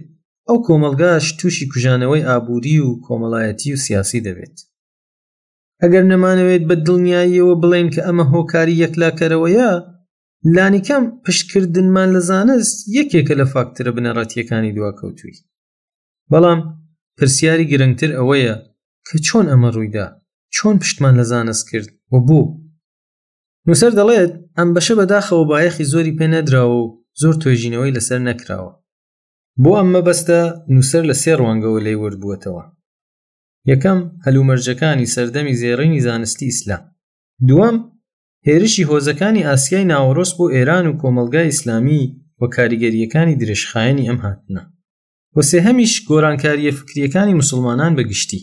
ئەو 0.49 0.57
کۆمەلگاش 0.67 1.25
تووشی 1.39 1.65
کوژانەوەی 1.73 2.27
ئابووری 2.29 2.77
و 2.85 2.89
کۆمەڵایەتی 3.05 3.73
و 3.73 3.81
سیاسی 3.85 4.23
دەبێت 4.27 4.57
ئەگەر 5.81 6.03
نەمانەوێت 6.11 6.63
بە 6.69 6.75
دڵنیاییەوە 6.85 7.53
بڵێن 7.63 7.87
کە 7.93 8.01
ئەمە 8.07 8.25
هۆکاری 8.33 8.79
یەکلاکەرەوەیە 8.83 9.69
لانیکەم 10.55 11.03
پشتکردنمان 11.23 12.09
لە 12.15 12.21
زانست 12.29 12.75
یەکێکە 12.97 13.33
لە 13.41 13.45
فاکترە 13.53 13.91
بنەڕەتیەکانی 13.95 14.75
دواکەوتوی 14.77 15.35
بەڵام 16.31 16.59
پرسیاری 17.17 17.69
گرنگتر 17.71 18.11
ئەوەیە 18.17 18.55
کە 19.07 19.15
چۆن 19.25 19.45
ئەمە 19.51 19.69
ڕوویدا 19.75 20.05
چۆن 20.55 20.75
پشتمان 20.81 21.13
لە 21.19 21.25
زانست 21.31 21.63
کرد 21.69 21.87
و 22.11 22.15
بوو 22.27 22.53
نووسەر 23.67 23.91
دەڵێت 23.99 24.33
ئەم 24.57 24.69
بەشە 24.75 24.93
بەداخەوە 24.99 25.43
بایەخی 25.51 25.89
زۆری 25.91 26.17
پێ 26.17 26.27
نەدراوە 26.35 26.75
و 26.81 26.83
زۆر 27.21 27.35
توێژینەوەی 27.41 27.95
لەسەر 27.97 28.19
نەکراوە 28.29 28.71
بۆ 29.63 29.71
ئەم 29.77 29.89
مەبەستە 29.95 30.39
نووسەر 30.75 31.03
لە 31.09 31.15
سێ 31.21 31.33
ڕوانگەەوە 31.39 31.79
لێی 31.85 31.99
وەربووەتەوە 32.03 32.63
یەکەم 33.71 33.99
هەلومەرجەکانی 34.25 35.11
سەردەمی 35.13 35.57
زێڕینی 35.61 36.03
زانستی 36.07 36.47
ئیسلام 36.49 36.83
دووەم 37.47 37.77
هێرشی 38.47 38.87
هۆزەکانی 38.91 39.45
ئاسیای 39.47 39.89
ناوەڕۆست 39.91 40.33
بۆ 40.39 40.45
ئێران 40.55 40.85
و 40.87 40.97
کۆمەلگای 41.01 41.49
ئیسلامی 41.49 42.03
و 42.39 42.43
کاریگەریەکانی 42.55 43.35
درێژخایەنی 43.41 44.07
ئەم 44.09 44.19
هاتنە 44.25 44.63
وە 45.35 45.41
سێهەمیش 45.51 45.93
گۆرانکاریە 46.09 46.71
فکریەکانی 46.79 47.37
مسلمانان 47.41 47.93
بەگشتی 47.97 48.41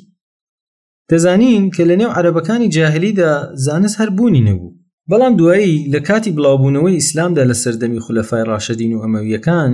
دەزانین 1.10 1.64
کە 1.74 1.82
لە 1.90 1.96
نێو 2.00 2.14
عەرەبەکانی 2.18 2.68
جاهلیدا 2.76 3.32
زانست 3.66 3.96
هەر 4.00 4.08
بوونی 4.16 4.44
نەبوو 4.48 4.76
بەڵام 5.10 5.34
دوایی 5.40 5.84
لە 5.92 5.98
کاتی 6.08 6.34
بڵاوبوونەوەی 6.36 6.98
ئیسلامدا 6.98 7.42
لە 7.50 7.54
سەردەمی 7.62 8.02
خولەفای 8.04 8.44
ڕاشدین 8.50 8.92
و 8.94 9.02
ئەمەویەکان 9.04 9.72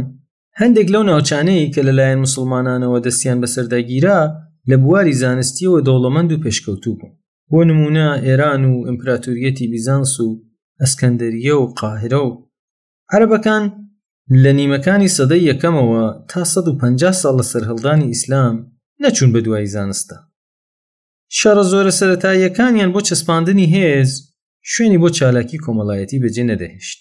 هەندێک 0.61 0.89
لەو 0.95 1.03
ناوچانەی 1.11 1.71
کە 1.75 1.81
لەلایەن 1.89 2.21
مسلمانانەوە 2.27 2.99
دەستیان 3.07 3.39
بەسەرداگیرا 3.43 4.19
لە 4.71 4.77
بواری 4.83 5.19
زانستیەوە 5.23 5.79
دەوڵەمەند 5.87 6.31
و 6.33 6.41
پێشکەوتوو 6.45 6.99
بوو 7.01 7.15
بۆ 7.51 7.61
نمونە 7.71 8.09
ئێران 8.27 8.63
و 8.71 8.75
ئیمپراتوریەتی 8.89 9.71
بیزانس 9.73 10.13
و 10.25 10.29
ئەسکەندریە 10.83 11.57
و 11.61 11.65
قاهرە 11.81 12.21
و 12.29 12.33
عربەکان 13.15 13.65
لە 14.43 14.51
نیمەکانی 14.59 15.13
سەدەی 15.17 15.45
یەکەمەوە 15.51 16.03
تا 16.31 16.41
150 16.45 17.13
ساڵ 17.21 17.35
لە 17.41 17.45
سەرهڵدانی 17.53 18.11
ئیسلام 18.13 18.57
نەچوون 19.03 19.31
بە 19.35 19.41
دوای 19.47 19.67
زانستە 19.77 20.17
شارە 21.39 21.65
زۆرە 21.71 21.93
سەتاییەکانیان 22.01 22.91
بۆ 22.95 23.01
چەسپاندنی 23.09 23.67
هێز 23.75 24.11
شوێنی 24.73 24.99
بۆ 25.03 25.09
چالاکی 25.19 25.63
کۆمەڵایەتی 25.65 26.21
بەجێ 26.25 26.45
نەدەهێشت 26.51 27.01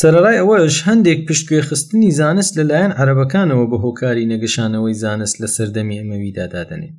سەرەڕای 0.00 0.38
ئەوەش 0.40 0.74
هەندێک 0.88 1.20
پشتگوێخستنی 1.28 2.10
زانست 2.18 2.52
لەلایەن 2.58 2.92
عەرەبەکانەوە 2.98 3.64
بە 3.70 3.76
هۆکاری 3.84 4.28
نەگەشانەوەی 4.32 4.98
زانست 5.02 5.36
لە 5.42 5.48
سەردەمی 5.56 5.98
ئەمەویدا 6.00 6.46
دادەنێ 6.54 6.90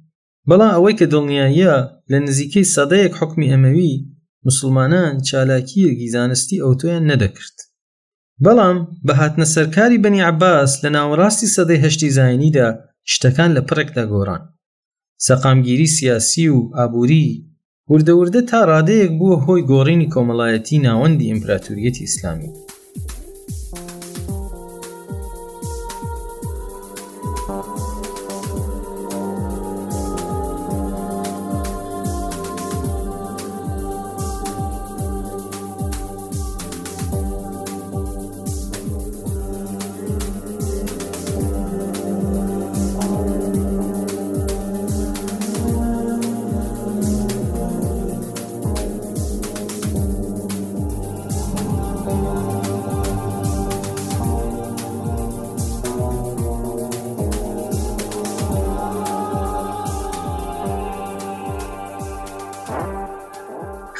بەڵام 0.49 0.73
ئەوەی 0.75 0.97
کە 0.99 1.05
دڵنیاییە 1.13 1.75
لە 2.11 2.17
نزیکەی 2.27 2.69
سەدەیەک 2.75 3.13
حکمی 3.19 3.51
ئەمەوی 3.51 3.91
مسلمانان 4.47 5.15
چالاکیەکی 5.27 6.11
زانستی 6.15 6.61
ئەوتۆیان 6.63 7.03
نەدەکرد 7.11 7.57
بەڵام 8.45 8.77
بەهاتنە 9.07 9.45
سەرکاری 9.55 9.97
بنی 10.05 10.21
عباس 10.31 10.71
لە 10.83 10.89
ناوەڕاستی 10.95 11.51
سەدەی 11.55 11.81
هەشتی 11.85 12.13
زانینیدا 12.17 12.67
شتەکان 13.13 13.51
لە 13.57 13.61
پڕێکدا 13.69 14.03
گۆڕان 14.11 14.41
سەقامگیری 15.27 15.87
سیاسی 15.97 16.45
و 16.55 16.59
ئابووری 16.77 17.25
وردەوردە 17.91 18.41
تا 18.49 18.59
ڕادەیەک 18.71 19.11
بووە 19.19 19.37
هۆی 19.45 19.61
گۆڕینی 19.71 20.11
کۆمەڵایەتی 20.13 20.81
ناوەندی 20.85 21.29
ئیمپراتوریەتی 21.31 22.03
ئیسلامی 22.07 22.51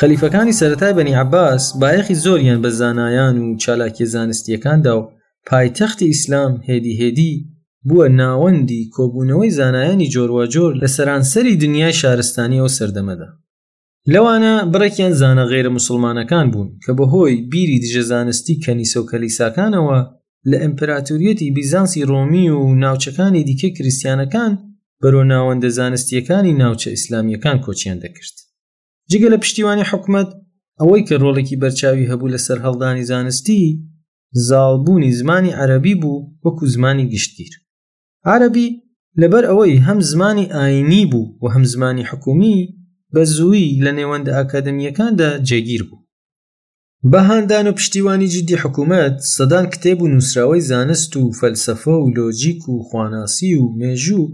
خەلیفەکانی 0.02 0.54
سەتای 0.60 0.94
بەنی 0.98 1.14
عباس 1.24 1.64
بایەخی 1.82 2.16
زۆریان 2.26 2.60
بە 2.64 2.68
زانایان 2.80 3.36
و 3.42 3.46
چالاکی 3.64 4.06
زانستیەکاندا 4.14 4.88
و 4.98 5.04
پایتەختی 5.50 6.06
ئیسلام 6.12 6.52
هێدی 6.70 6.96
هێدی 7.02 7.32
بووە 7.88 8.08
ناوەندی 8.22 8.82
کۆبوونەوەی 8.96 9.50
زانایانی 9.60 10.12
جۆرواجۆر 10.16 10.72
لە 10.82 10.88
سەرانسەری 10.96 11.54
دنیای 11.62 11.94
شارستانی 12.02 12.60
ئەو 12.62 12.70
سەردەمەدا 12.78 13.30
لەوانە 14.14 14.54
بڕێکیان 14.74 15.14
زانە 15.22 15.46
غێرە 15.52 15.70
مسلمانەکان 15.78 16.46
بوون 16.52 16.70
کە 16.86 16.92
بەهۆی 17.00 17.36
بیری 17.52 17.82
دژە 17.84 18.02
زانستی 18.12 18.56
کەنیسە 18.64 18.98
و 18.98 19.08
کەلیساکانەوە 19.12 20.00
لە 20.50 20.58
ئەمپراتوریەتی 20.64 21.54
بیزانسی 21.56 22.04
ڕۆمی 22.10 22.50
و 22.58 22.76
ناوچەکانی 22.84 23.44
دیکە 23.50 23.70
کریسیانەکان 23.78 24.52
بەرۆ 25.02 25.22
ناوەندە 25.32 25.68
زانستیەکانی 25.78 26.54
ناوچە 26.62 26.90
ئیسلامیەکان 26.96 27.58
کۆچیان 27.66 28.00
دەکرد 28.06 28.38
جگە 29.12 29.30
لە 29.34 29.38
پشتیوانی 29.44 29.84
حکومت 29.92 30.30
ئەوەی 30.82 31.04
کە 31.08 31.16
ڕۆڵێکی 31.24 31.60
بەرچاوی 31.62 32.10
هەبوو 32.12 32.34
لەسەر 32.34 32.58
هەڵدانی 32.66 33.08
زانستی 33.12 33.62
زاڵبوونی 34.48 35.12
زمانی 35.20 35.56
عەربی 35.62 35.96
بوو 36.02 36.26
وەکو 36.46 36.66
زمانی 36.76 37.06
گشتگیر 37.14 37.54
عەربی 38.32 38.70
لەبەر 39.22 39.44
ئەوەی 39.50 39.82
هەم 39.88 40.00
زمانی 40.12 40.52
ئاینی 40.56 41.04
بوو 41.12 41.28
و 41.42 41.46
هەم 41.54 41.64
زمانی 41.74 42.04
حکومی 42.12 42.58
بە 43.14 43.22
زووی 43.36 43.66
لە 43.86 43.92
نێوەندە 43.98 44.32
ئاکادمیەکاندا 44.38 45.30
جێگیر 45.48 45.84
بوو 45.90 46.00
بەهاندان 47.12 47.66
و 47.68 47.76
پشتیوانی 47.80 48.28
جدی 48.34 48.56
حکوومەت 48.64 49.16
سەدان 49.36 49.66
کتێب 49.74 50.00
و 50.02 50.12
نووسراوەی 50.14 50.64
زانست 50.72 51.12
و 51.16 51.34
فەلسەفە 51.40 51.94
و 52.04 52.12
لۆجیک 52.16 52.62
و 52.70 52.74
خواناسی 52.90 53.52
و 53.62 53.66
مێژوو 53.80 54.26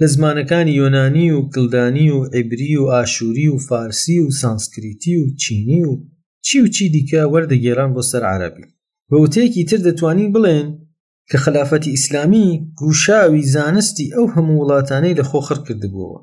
لە 0.00 0.06
زمانەکانی 0.14 0.72
یۆنانی 0.80 1.28
و 1.36 1.48
کلدانی 1.54 2.08
و 2.10 2.18
عیبری 2.36 2.76
و 2.76 2.84
ئاشووری 2.94 3.48
و 3.48 3.56
فارسی 3.58 4.18
و 4.26 4.30
سانسکریتی 4.30 5.16
و 5.16 5.34
چینی 5.42 5.84
و 5.84 5.92
چی 6.46 6.60
و 6.60 6.66
چی 6.74 6.84
دیکە 6.94 7.20
وەردەگێران 7.32 7.90
بۆ 7.96 8.02
سەر 8.10 8.22
عربی 8.32 8.66
بە 9.10 9.16
وتەیەکی 9.24 9.64
تر 9.70 9.78
دەتوانین 9.86 10.30
بڵێن 10.34 10.66
کە 11.30 11.36
خلافەتی 11.44 11.90
ئیسلامی 11.96 12.46
گوشاوی 12.80 13.42
زانستی 13.56 14.12
ئەو 14.14 14.26
هەموو 14.34 14.60
وڵاتانەی 14.62 15.18
لە 15.18 15.22
خۆخر 15.30 15.58
کردبووەوە 15.66 16.20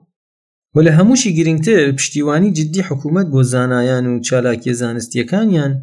و 0.75 0.77
لە 0.85 0.91
هەمووشی 0.99 1.35
گرنگتر 1.37 1.91
پشتیوانی 1.97 2.51
جددی 2.57 2.81
حکوومەت 2.87 3.27
بۆ 3.33 3.41
زانایان 3.53 4.05
و 4.07 4.19
چالاکیە 4.27 4.73
زانستیەکانیان 4.81 5.73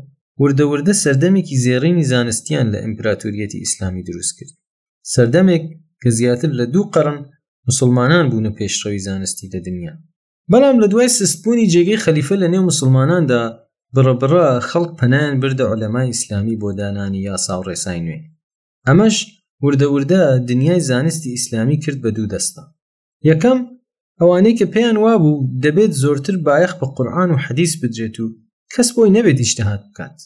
وردەوردە 0.42 0.94
سەردەمێکی 1.02 1.56
زێڕینی 1.64 2.04
زانستیان 2.12 2.66
لە 2.74 2.78
ئیمپراتوریەتی 2.84 3.60
ئیسلامی 3.62 4.02
دروست 4.08 4.32
کرد 4.38 4.52
سەردەمێک 5.14 5.64
کە 6.02 6.08
زیاتر 6.18 6.50
لە 6.58 6.64
دوو 6.72 6.90
قڕن 6.94 7.18
مسلمانان 7.68 8.26
بوونە 8.30 8.50
پێشڕەوی 8.58 9.02
زانستی 9.06 9.48
لە 9.54 9.58
دنیا 9.66 9.94
بەڵام 10.52 10.76
لە 10.82 10.86
دوای 10.92 11.08
سستبوونی 11.18 11.70
جێگەی 11.74 12.02
خەلیفە 12.04 12.34
لە 12.42 12.48
نێو 12.52 12.62
مسلماناندا 12.70 13.42
بڕەبڕە 13.94 14.46
خەڵک 14.68 14.90
پەنان 15.00 15.32
بردە 15.42 15.64
ئۆلەمای 15.70 16.10
ئیسلامی 16.12 16.58
بۆ 16.60 16.68
دانانی 16.78 17.22
یاسا 17.28 17.54
و 17.58 17.66
ڕێسای 17.68 18.00
نوێ 18.06 18.20
ئەمەش 18.88 19.16
وردەوردە 19.64 20.22
دنیای 20.50 20.80
زانستی 20.90 21.34
ئیسلامی 21.36 21.76
کرد 21.84 21.98
بە 22.04 22.10
دوو 22.16 22.26
دەستە 22.32 22.62
یەکەم 23.30 23.58
ئەوانەی 24.20 24.56
کە 24.58 24.66
پێیان 24.74 24.96
وابوو 25.04 25.36
دەبێت 25.64 25.92
زۆرتر 26.02 26.36
بایەخ 26.46 26.72
بە 26.80 26.86
قورآن 26.96 27.30
و 27.34 27.38
حەدیث 27.46 27.72
بدرێت 27.82 28.16
و 28.20 28.26
کەس 28.74 28.88
بۆی 28.96 29.14
نەبێت 29.16 29.36
دیشتەهات 29.42 29.82
بکات 29.88 30.16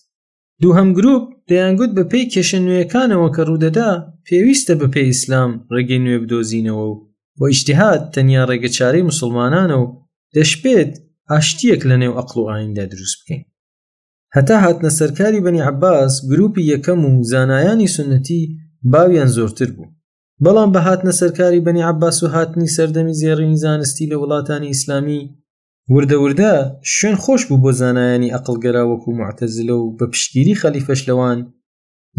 دوو 0.60 0.72
هەم 0.78 0.88
گرروپ 0.96 1.24
دەیانگوت 1.50 1.92
بە 1.96 2.04
پێی 2.12 2.26
کێشە 2.32 2.58
نوێیەکانەوە 2.66 3.28
کە 3.34 3.42
ڕوودەدا 3.48 3.90
پێویستە 4.26 4.74
بە 4.80 4.86
پێی 4.94 5.08
ئیسلام 5.12 5.50
ڕێگەی 5.74 6.00
نوێ 6.04 6.18
بدۆزینەوە 6.22 6.84
و 6.88 6.92
و 7.40 7.44
ئیشتیهات 7.50 8.02
تەنیا 8.14 8.42
ڕێگە 8.50 8.70
چارەی 8.76 9.06
مسلمانانە 9.10 9.76
و 9.82 9.84
دەشبێت 10.36 10.90
ئاشتیەک 11.32 11.80
لە 11.90 11.96
نێو 12.02 12.16
ئەقل 12.18 12.36
و 12.40 12.48
ئایندا 12.52 12.84
دروست 12.92 13.16
بکەین 13.20 13.42
هەتا 14.36 14.56
هاتنە 14.64 14.90
سەرکاری 14.98 15.40
بەنی 15.46 15.62
عباس 15.70 16.12
گروپی 16.30 16.64
یەکەم 16.72 17.00
و 17.08 17.10
زانایانی 17.32 17.92
سنەتی 17.96 18.40
باویان 18.92 19.30
زۆرتر 19.36 19.70
بوو 19.76 19.86
بەڵام 20.44 20.70
بە 20.74 20.80
هاتنە 20.86 21.12
سەرکاری 21.20 21.64
بەنی 21.66 21.82
عباس 21.92 22.16
و 22.22 22.26
هاتنی 22.34 22.72
سەردەمی 22.76 23.18
زێڕینی 23.22 23.58
زانستی 23.64 24.06
لە 24.12 24.16
وڵاتانی 24.22 24.70
ئیسلامی 24.72 25.20
وردەوردە 25.94 26.52
شوێن 26.94 27.16
خۆش 27.24 27.42
بوو 27.48 27.60
بۆ 27.64 27.70
زانایانی 27.80 28.32
ئەقلگەراوەک 28.34 29.02
و 29.08 29.16
معتەزلە 29.20 29.74
و 29.82 29.96
بە 29.98 30.04
پشتگیری 30.12 30.58
خەلیفەش 30.62 31.00
لەوان 31.08 31.38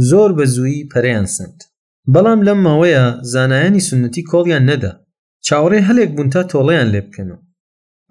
زۆر 0.09 0.29
بە 0.37 0.45
زووی 0.55 0.87
پەریان 0.91 1.27
سند 1.35 1.57
بەڵام 2.13 2.39
لەم 2.47 2.59
ماوەیە 2.67 3.05
زانایانی 3.33 3.85
سنتی 3.89 4.23
کۆڵیان 4.31 4.63
نەدا 4.69 4.91
چاوەڕێ 5.47 5.79
هەلێک 5.89 6.09
بوون 6.15 6.29
تا 6.33 6.41
تۆڵەیان 6.51 6.89
لێ 6.93 7.01
بکەنەوە 7.07 7.39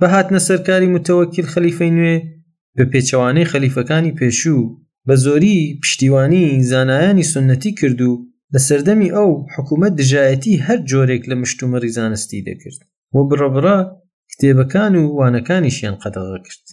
بە 0.01 0.07
هاتنە 0.15 0.41
سەرکاری 0.49 0.93
متەوەکیل 0.95 1.47
خەلیفەی 1.53 1.95
نوێ 1.97 2.17
بە 2.77 2.85
پێچەوانەی 2.93 3.51
خەلیفەکانی 3.53 4.17
پێشوو 4.19 4.65
بە 5.09 5.15
زۆری 5.25 5.57
پشتیوانی 5.83 6.45
زانایانی 6.71 7.31
سنەتی 7.33 7.73
کرد 7.81 8.01
و 8.09 8.13
لە 8.55 8.61
سەردەمی 8.69 9.13
ئەو 9.17 9.31
حکوومەت 9.55 9.93
دژایەتی 10.01 10.63
هەر 10.67 10.79
جۆرێک 10.91 11.23
لە 11.31 11.35
مشتومەری 11.43 11.93
زانستی 11.97 12.45
دەکرد 12.49 12.81
و 13.15 13.19
بڕەبڕا 13.29 13.77
کتێبەکان 14.31 14.93
و 15.01 15.05
وانەکانیشیان 15.19 15.97
قەدەغە 16.03 16.39
کرد 16.47 16.67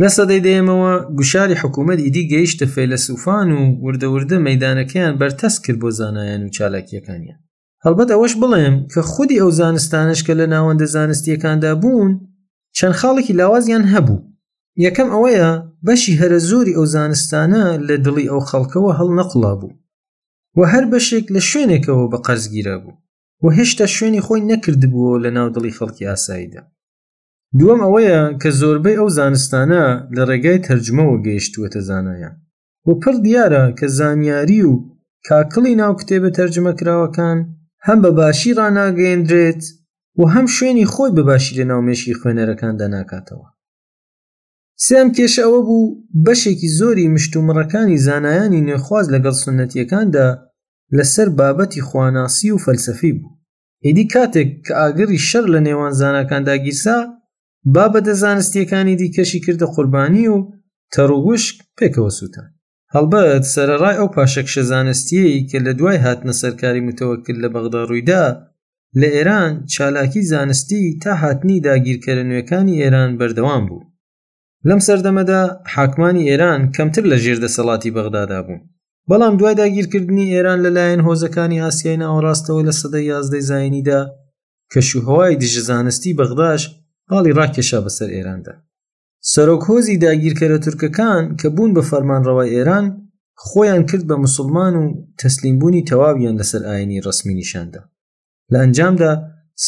لە 0.00 0.08
سەدەی 0.16 0.44
دێمەوە 0.46 0.92
گوشاری 1.18 1.60
حکوومەت 1.62 1.98
ئیدی 2.04 2.28
گەیشتە 2.32 2.66
فێلەسوفان 2.74 3.48
و 3.56 3.60
وردەوردە 3.84 4.38
مەدانەکەیان 4.48 5.14
بەرتەس 5.20 5.54
کرد 5.64 5.78
بۆ 5.82 5.88
زانایان 5.98 6.42
و 6.44 6.52
چالاکیەکانیان 6.56 7.40
هەڵبەت 7.86 8.08
ئەوەش 8.14 8.34
بڵێم 8.42 8.76
کە 8.92 9.00
خودی 9.12 9.40
ئەو 9.42 9.50
زانستانش 9.60 10.18
کە 10.26 10.32
لە 10.40 10.46
ناوەندە 10.54 10.86
زانستیەکاندا 10.96 11.72
بوون 11.82 12.12
چەند 12.78 12.94
خاڵێکی 13.00 13.36
لاوازیان 13.40 13.84
هەبوو 13.92 14.20
یەکەم 14.86 15.08
ئەوەیە 15.14 15.50
بەشی 15.86 16.18
هەرە 16.20 16.38
زۆری 16.48 16.76
ئەو 16.78 16.86
زانستانە 16.94 17.64
لە 17.88 17.94
دڵی 18.06 18.30
ئەو 18.30 18.40
خەڵکەوە 18.50 18.90
هەڵ 18.98 19.10
نەقڵا 19.20 19.52
بوو 19.60 19.72
و 20.58 20.60
هەر 20.72 20.84
بەشێک 20.92 21.26
لە 21.34 21.40
شوێنێکەوە 21.50 22.04
بە 22.12 22.18
قەرزگیرە 22.26 22.76
بوو 22.82 22.94
و 23.42 23.46
هێشتا 23.56 23.86
شوێنی 23.96 24.22
خۆی 24.26 24.46
نەکردبووە 24.50 25.14
لە 25.24 25.30
ناو 25.36 25.48
دڵی 25.56 25.76
خەڵکی 25.78 26.08
ئاساییدا 26.10 26.62
دووەم 27.58 27.80
ئەوەیە 27.84 28.20
کە 28.40 28.48
زۆربەی 28.60 28.98
ئەو 29.00 29.08
زانستانە 29.18 29.84
لە 30.16 30.22
ڕێگای 30.30 30.58
تەرجمەوە 30.66 31.16
گەیشتووەتە 31.26 31.80
زانایان 31.88 32.36
و 32.86 32.90
پڕ 33.02 33.14
دیارە 33.24 33.64
کە 33.78 33.86
زانیاری 33.98 34.60
و 34.70 34.72
کاکڵی 35.28 35.72
ناو 35.80 35.92
کتێبە 36.00 36.30
تەرجمەکراوەکان 36.38 37.38
هەم 37.86 37.98
بە 38.04 38.10
باشی 38.20 38.50
ڕناگەێندرێت 38.58 39.62
و 40.18 40.22
هەم 40.34 40.46
شوێنی 40.56 40.86
خۆی 40.92 41.14
بەباشی 41.16 41.56
لە 41.58 41.64
ناومێشی 41.70 42.18
خوێنەرەکاندا 42.20 42.86
ناکاتەوە 42.96 43.46
سام 44.86 45.08
کێش 45.16 45.34
ئەوە 45.44 45.60
بوو 45.66 45.94
بەشێکی 46.26 46.68
زۆری 46.78 47.12
مشتومڕەکانی 47.14 48.00
زانایانی 48.06 48.64
نێخواز 48.68 49.06
لەگەڵ 49.14 49.34
سنەتیەکاندا 49.44 50.28
لەسەر 50.96 51.28
بابەتی 51.38 51.84
خواناسی 51.88 52.52
و 52.54 52.58
فەلسفی 52.64 53.12
بوو 53.18 53.36
هێدی 53.86 54.04
کاتێک 54.14 54.48
کە 54.66 54.72
ئاگری 54.80 55.18
شەر 55.28 55.44
لە 55.54 55.60
نێوان 55.66 55.92
زانەکاندا 56.00 56.54
گیرسا 56.64 56.98
بابەتە 57.74 58.14
زانستیەکانی 58.22 58.94
دیکەشی 59.00 59.40
کردە 59.44 59.66
قوربانی 59.74 60.28
و 60.34 60.38
تەڕوگوشت 60.94 61.56
پێکەوە 61.78 62.10
سووتان 62.18 62.48
هەڵبەت 62.94 63.42
سەرڕای 63.54 63.98
ئەو 63.98 64.08
پاشەکشە 64.16 64.62
زانستیەی 64.72 65.44
کە 65.50 65.58
لە 65.66 65.72
دوای 65.78 66.02
هاتنە 66.04 66.34
سەرکاری 66.40 66.84
متەوەکرد 66.88 67.38
لە 67.44 67.48
بەغدا 67.54 67.80
ڕوویدا 67.88 68.24
لە 69.00 69.08
ئێران 69.16 69.52
چالاکی 69.72 70.22
زانستی 70.32 70.82
تا 71.02 71.12
هاتنی 71.22 71.56
داگیرکەرە 71.66 72.24
نوێەکانی 72.28 72.80
ئێران 72.82 73.10
بەردەوام 73.20 73.62
بوو 73.68 73.88
لەم 74.68 74.80
سەردەمەدا 74.86 75.40
حاکمانی 75.74 76.28
ئێران 76.30 76.60
کەمتر 76.76 77.04
لە 77.10 77.16
ژێردەسەڵاتی 77.24 77.94
بەغدادا 77.96 78.40
بوون 78.46 78.62
بەڵام 79.10 79.34
دوای 79.40 79.54
داگیرکردنی 79.62 80.32
ئێران 80.34 80.58
لەلایەن 80.64 81.02
هۆزەکانی 81.08 81.62
ئاسیای 81.64 82.00
ناوەڕاستەوە 82.02 82.62
لە 82.68 82.72
سەدەی 82.80 83.08
یازدەی 83.12 83.46
زاینیدا 83.50 84.00
کە 84.72 84.80
شوهوای 84.88 85.38
دژە 85.42 85.62
زانستی 85.70 86.16
بەغداش 86.20 86.62
هاڵی 87.12 87.36
ڕاکێشا 87.38 87.80
بەسەر 87.86 88.08
ئێراندا 88.16 88.54
سەرۆکهۆزی 89.32 89.94
داگیرکەرە 90.04 90.58
تورکەکان 90.64 91.22
کە 91.40 91.46
بوون 91.56 91.70
بە 91.76 91.82
فەرمانڕەوای 91.90 92.52
ئێران 92.56 92.86
خۆیان 93.46 93.82
کرد 93.90 94.04
بە 94.10 94.16
مسلمان 94.24 94.74
و 94.80 94.84
تەسلیمبوونی 95.20 95.86
تەواویان 95.90 96.36
لەسەر 96.40 96.62
ئاینی 96.68 97.02
ڕسمی 97.06 97.34
نیشاندا 97.40 97.82
لە 98.52 98.56
ئەنجامدا 98.62 99.12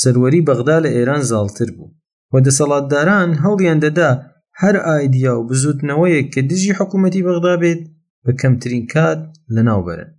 سەروەری 0.00 0.44
بەغدا 0.48 0.76
لە 0.84 0.90
ئێران 0.96 1.22
زاڵتر 1.30 1.68
بوو 1.76 1.94
و 2.32 2.34
دەسەڵاتداران 2.46 3.30
هەڵیان 3.44 3.78
دەدا 3.84 4.10
هەر 4.60 4.74
ئایدیا 4.86 5.32
و 5.36 5.46
بزوتنەوەیەک 5.50 6.26
کە 6.34 6.40
دژی 6.50 6.76
حکوومەتی 6.78 7.24
بەغدا 7.26 7.54
بێت 7.62 7.82
بە 8.24 8.30
کەمترین 8.40 8.84
کات 8.92 9.20
لەناوبەرن 9.54 10.10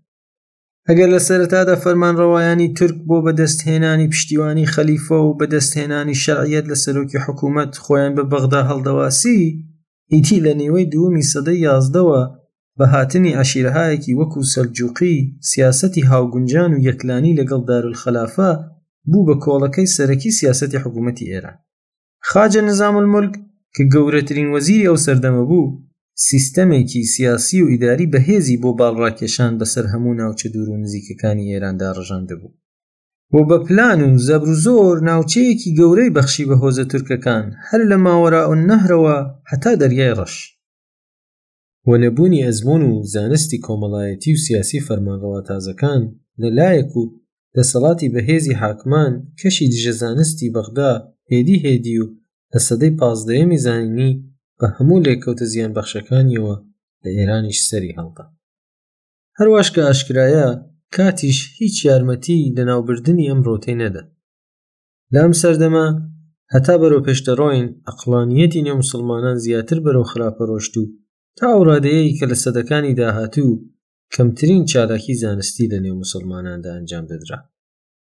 ئەگەر 0.87 1.09
لە 1.15 1.19
سەرەتادا 1.27 1.75
فەرمانڕەوایانی 1.83 2.73
ترک 2.77 2.97
بۆ 3.09 3.17
بەدەستهێنانی 3.25 4.11
پشتیوانی 4.13 4.71
خەلیفە 4.73 5.17
و 5.27 5.37
بەدەستهێنانی 5.39 6.19
شەرعەت 6.23 6.65
لە 6.71 6.77
سەرۆکی 6.83 7.23
حکوومەت 7.25 7.71
خۆیان 7.83 8.13
بە 8.17 8.23
بەغدا 8.31 8.61
هەڵدەواسی 8.69 9.39
ئیتی 10.13 10.37
لە 10.45 10.53
نێوەی 10.61 10.89
دووەمی 10.93 11.27
سەدەی 11.31 11.63
یازدەوە 11.67 12.21
بە 12.77 12.85
هاتنی 12.93 13.37
عشیرەهایەکی 13.41 14.17
وەکو 14.19 14.39
سەرجوقی 14.53 15.15
سیاسەتی 15.51 16.07
هاوگونجان 16.11 16.71
و 16.73 16.83
یەکلانی 16.87 17.37
لەگەڵ 17.39 17.61
دارولخەلافە 17.69 18.49
بوو 19.11 19.25
بە 19.27 19.35
کۆڵەکەی 19.43 19.91
سەرەکی 19.95 20.35
سیاسەتی 20.39 20.81
حکوومەتی 20.83 21.29
ئێران 21.31 21.57
خاجە 22.29 22.61
نظام 22.69 22.95
الملک 23.03 23.33
کە 23.75 23.83
گەورەترین 23.93 24.47
وەزیری 24.53 24.87
ئەو 24.89 24.97
سەردەمە 25.05 25.43
بوو 25.49 25.67
سیستەمێکی 26.27 27.01
سیاسی 27.15 27.59
و 27.63 27.67
ئیداری 27.73 28.11
بەهێزی 28.13 28.59
بۆ 28.63 28.71
باڵڕاکێشان 28.79 29.53
بەسەر 29.59 29.85
هەموو 29.93 30.17
ناوچە 30.21 30.47
دوور 30.53 30.69
و 30.71 30.81
نزیکەکانی 30.83 31.49
ئێراندا 31.51 31.89
ڕژاند 31.97 32.29
بوو 32.41 32.55
بۆ 33.31 33.39
بە 33.49 33.57
پلان 33.67 33.99
و 34.13 34.17
زەبر 34.27 34.49
و 34.53 34.55
زۆر 34.65 34.95
ناوچەیەکی 35.09 35.75
گەورەی 35.79 36.13
بەخشی 36.17 36.47
بە 36.49 36.55
هۆزە 36.61 36.85
تورکەکان 36.91 37.45
هەر 37.67 37.81
لە 37.91 37.97
ماوەرا 38.05 38.43
و 38.51 38.55
نەهرەوە 38.69 39.17
هەتا 39.51 39.71
دەریای 39.81 40.17
ڕەش 40.19 40.35
وە 41.89 41.95
نەبوونی 42.03 42.43
ئەزمون 42.45 42.83
و 42.89 42.93
زانستی 43.13 43.61
کۆمەڵایەتی 43.65 44.31
و 44.35 44.41
سیاسی 44.45 44.83
فەرمانڕەوە 44.87 45.39
تازەکان 45.49 46.01
لەلایەک 46.41 46.91
و 46.97 47.03
دەسەڵاتی 47.55 48.11
بەهێزی 48.13 48.57
حاکمان 48.61 49.13
کەشی 49.39 49.65
دژە 49.73 49.93
زانستی 50.01 50.53
بەغدا 50.55 50.91
هێدی 51.31 51.57
هێدی 51.65 51.95
و 52.03 52.05
لە 52.53 52.59
سەدەی 52.67 52.93
پازدەیەمی 52.99 53.59
زانینی 53.65 54.11
بە 54.59 54.67
هەموو 54.77 55.03
لێککەوتە 55.05 55.45
زیان 55.53 55.71
بەخشەکانیەوە 55.77 56.55
لە 57.03 57.09
ئێرانیش 57.17 57.59
سەری 57.69 57.95
هەڵدا 57.97 58.25
هەرواشکە 59.37 59.81
ئاشکرایە 59.87 60.47
کاتیش 60.95 61.37
هیچ 61.59 61.75
یارمەتی 61.89 62.39
لەناوبردننی 62.55 63.29
ئەم 63.29 63.39
ڕۆتەی 63.47 63.75
نەدا 63.81 64.03
لام 65.13 65.31
سەردەما 65.41 65.87
هەتا 66.53 66.75
بەرەو 66.81 67.05
پێشتەڕۆین 67.07 67.67
ئەقلانیەتی 67.87 68.63
نێ 68.65 68.73
مسلمانان 68.81 69.37
زیاتر 69.45 69.77
بەرەو 69.85 70.05
خراپە 70.11 70.43
ڕۆشت 70.49 70.73
و 70.81 70.83
تا 71.37 71.45
ئەوڕادەیەی 71.53 72.15
کە 72.17 72.25
لە 72.31 72.37
سەدەکانی 72.43 72.95
داهاتوو 72.99 73.53
کەمترین 74.13 74.63
چالاکی 74.71 75.19
زانستی 75.21 75.69
لە 75.73 75.77
نێو 75.83 75.95
مسلماناندا 76.03 76.69
ئەنجام 76.75 77.05
دەدرا 77.11 77.39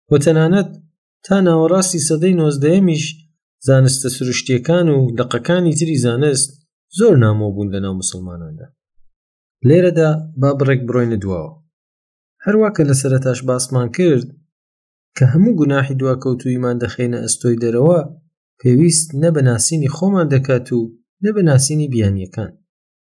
و 0.10 0.14
تەنانەت 0.24 0.70
تا 1.26 1.36
ناوەڕاستی 1.48 2.06
سەدەی 2.08 2.38
نۆزدەیەمیش 2.40 3.04
زانستە 3.66 4.10
سروشتیەکان 4.18 4.88
و 4.96 4.98
دقەکانی 5.20 5.74
تری 5.80 5.98
زانست 6.06 6.50
زۆر 6.98 7.14
نامۆ 7.24 7.48
بوون 7.56 7.68
لەناو 7.74 7.94
مسلماناندا 8.02 8.68
لێرەدا 9.68 10.10
با 10.42 10.50
بڕێک 10.60 10.82
بڕۆینە 10.88 11.18
دواوە 11.24 11.52
هەروە 12.46 12.70
کە 12.76 12.84
لە 12.90 12.96
سەرەتاش 13.02 13.40
باسمان 13.50 13.88
کرد 13.98 14.26
کە 15.18 15.24
هەموو 15.34 15.58
گوناحی 15.60 15.98
دواکەوتوویمان 16.02 16.76
دەخێنە 16.84 17.20
ئەستۆی 17.24 17.60
دەرەوە 17.64 18.00
پێویست 18.60 19.08
نە 19.22 19.30
بەناسینی 19.36 19.94
خۆمان 19.96 20.28
دەکات 20.36 20.68
و 20.78 20.82
نە 21.24 21.30
بەناسینی 21.36 21.92
بیانیەکان 21.94 22.52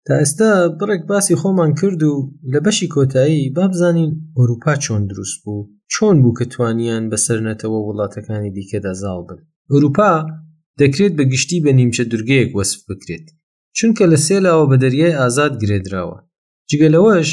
تا 0.06 0.12
ئێستا 0.20 0.50
بڕێک 0.80 1.02
باسی 1.12 1.38
خۆمان 1.40 1.70
کرد 1.80 2.00
و 2.10 2.14
لە 2.52 2.58
بەشی 2.66 2.92
کۆتایی 2.94 3.52
بابزانین 3.56 4.10
ئەوروپا 4.36 4.74
چۆن 4.84 5.02
دروست 5.10 5.36
بوو 5.44 5.62
چۆن 5.94 6.16
بوو 6.22 6.36
کە 6.38 6.44
توانیان 6.52 7.04
بەسەرنەتەوە 7.12 7.78
وڵاتەکانی 7.86 8.54
دیکەدا 8.56 8.92
زاڵ 9.02 9.20
بن 9.28 9.40
ئەوروپا 9.72 10.10
دەکرێت 10.80 11.12
بە 11.18 11.24
گشتی 11.32 11.62
بە 11.64 11.70
نیمچە 11.78 12.04
دورگەیەک 12.10 12.50
وەسف 12.58 12.80
بکرێت 12.88 13.26
چونکە 13.76 14.04
لە 14.12 14.18
سێلاوە 14.26 14.64
بە 14.70 14.76
دەریای 14.84 15.18
ئازاد 15.20 15.52
گرێدراوە 15.62 16.18
جگەلەوەش 16.70 17.28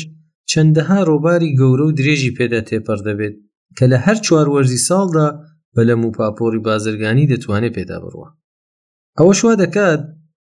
چەندەها 0.51 0.99
ڕۆباری 1.09 1.55
گەورە 1.59 1.85
و 1.87 1.95
درێژی 1.99 2.35
پێدا 2.37 2.61
تێپەر 2.69 2.99
دەبێت 3.07 3.35
کە 3.77 3.85
لە 3.91 3.97
هەر 4.05 4.17
چوار 4.25 4.47
وەرزی 4.53 4.83
ساڵدا 4.87 5.27
بە 5.75 5.81
لەم 5.89 6.01
و 6.07 6.11
پاپۆری 6.17 6.63
بازرگانی 6.67 7.29
دەتوانێت 7.31 7.73
پێدا 7.77 7.97
بڕوە 8.03 8.29
ئەوە 9.17 9.33
شوا 9.39 9.53
دەکات 9.63 10.01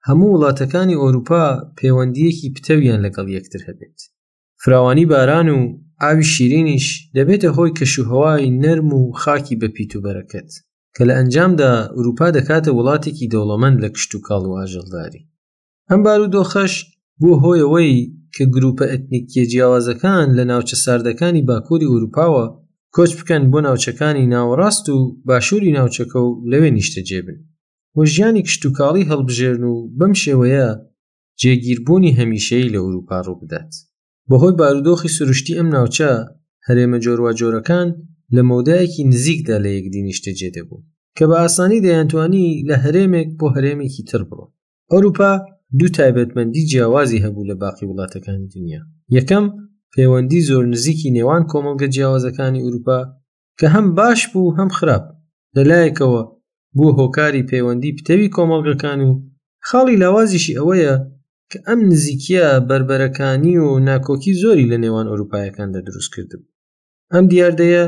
هەموو 0.08 0.30
وڵاتەکانی 0.34 1.00
ئۆروپا 1.04 1.46
پەیوەندیەکی 1.78 2.54
پتەویان 2.56 3.00
لەگەڵ 3.06 3.28
یەکتر 3.38 3.62
هەبێت 3.70 4.00
فراوانی 4.62 5.06
باران 5.12 5.48
و 5.56 5.60
ئاوی 6.02 6.30
شیرینیش 6.34 6.86
دەبێتە 7.18 7.50
هۆی 7.58 7.76
کەشوهوای 7.80 8.54
نەرم 8.64 8.90
و 9.00 9.02
خاکی 9.22 9.56
بە 9.62 9.68
پیت 9.76 9.92
و 9.96 10.04
بەرەکەت 10.06 10.50
کە 10.98 11.04
لە 11.10 11.14
ئەنجامدا 11.20 11.72
ئوروپا 11.98 12.28
دەکاتە 12.38 12.70
وڵاتێکی 12.78 13.32
دەوڵەمەند 13.34 13.78
لە 13.84 13.90
کشت 13.96 14.12
و 14.16 14.24
کاڵ 14.28 14.44
و 14.48 14.56
ئاژەڵداری 14.60 15.24
ئەم 15.90 16.02
بارودۆخەش 16.06 16.74
بۆ 17.22 17.30
هۆیەوەی 17.44 17.92
کە 18.36 18.44
گروپە 18.56 18.86
ئەتنیکیە 18.92 19.44
جیاوازەکان 19.52 20.28
لە 20.38 20.44
ناوچە 20.52 20.76
ساردەکانی 20.86 21.46
باکووری 21.50 21.90
ئوروپاوە 21.92 22.46
کۆچ 22.96 23.12
بکەن 23.20 23.44
بۆ 23.52 23.60
ناوچەکانی 23.68 24.30
ناوەڕاست 24.34 24.86
و 24.96 24.98
باشووری 25.28 25.76
ناوچەکە 25.78 26.20
و 26.28 26.30
لەوێ 26.52 26.70
نیشتە 26.78 27.02
جێبن 27.10 27.38
وە 27.98 28.04
ژیانی 28.14 28.44
کشت 28.48 28.62
و 28.66 28.70
کاڵی 28.78 29.08
هەڵبژێرن 29.12 29.64
و 29.72 29.76
بەم 30.00 30.14
شێوەیە 30.24 30.68
جێگیربوونی 31.42 32.16
هەمیشەی 32.20 32.72
لە 32.74 32.80
ئوروپا 32.86 33.18
ڕوو 33.26 33.40
بدات 33.44 33.72
بەهۆی 34.30 34.54
بارودۆخی 34.60 35.14
سروشتی 35.18 35.58
ئەم 35.60 35.68
ناوچە 35.76 36.12
هەرێمە 36.68 36.98
جۆرواجۆرەکان 37.06 37.88
لە 38.36 38.42
مەودایەکی 38.50 39.04
نزیکدا 39.14 39.58
لە 39.64 39.70
یەکدی 39.78 40.02
نیشتە 40.10 40.32
جێدەبوو 40.40 40.82
کە 41.18 41.24
بە 41.30 41.36
ئاسانی 41.44 41.84
دەیانتوانی 41.86 42.48
لە 42.70 42.76
هەرێمێک 42.84 43.30
بۆ 43.40 43.48
هەرێمێکی 43.56 44.04
تر 44.10 44.22
بڕۆ 44.30 44.46
ئەوروپا 44.92 45.32
دوو 45.80 45.90
تایبەتمەندی 45.98 46.68
جیاوازی 46.72 47.24
هەبوو 47.26 47.50
لە 47.50 47.56
باقی 47.62 47.90
وڵاتەکان 47.90 48.40
دنیا 48.54 48.82
یەکەم 49.18 49.46
پەیوەندی 49.94 50.46
زۆر 50.50 50.64
نزیکی 50.74 51.14
نێوان 51.18 51.44
کۆمەڵگە 51.52 51.88
جیاوازەکانی 51.96 52.64
ئوروپا 52.66 53.00
کە 53.60 53.66
هەم 53.76 53.88
باش 54.00 54.20
بوو 54.32 54.56
هەم 54.58 54.70
خراپ 54.78 55.04
لەلایەکەوە 55.56 56.22
بوو 56.78 56.92
هۆکاری 57.00 57.48
پەیوەندی 57.52 57.96
پتەوی 57.98 58.30
کۆمەڵگەکان 58.36 59.00
و 59.08 59.10
خاڵی 59.68 60.00
لاوازیشی 60.02 60.58
ئەوەیە 60.60 60.94
کە 61.52 61.58
ئەم 61.68 61.80
نزیکیە 61.92 62.46
بربەرەکانی 62.70 63.56
و 63.66 63.68
ناکۆکی 63.90 64.34
زۆری 64.42 64.70
لە 64.72 64.78
نێوان 64.84 65.06
ئەوروپایەکاندا 65.10 65.80
دروست 65.88 66.10
کردبوو 66.16 66.50
ئەم 67.14 67.26
دیاردەیە 67.32 67.86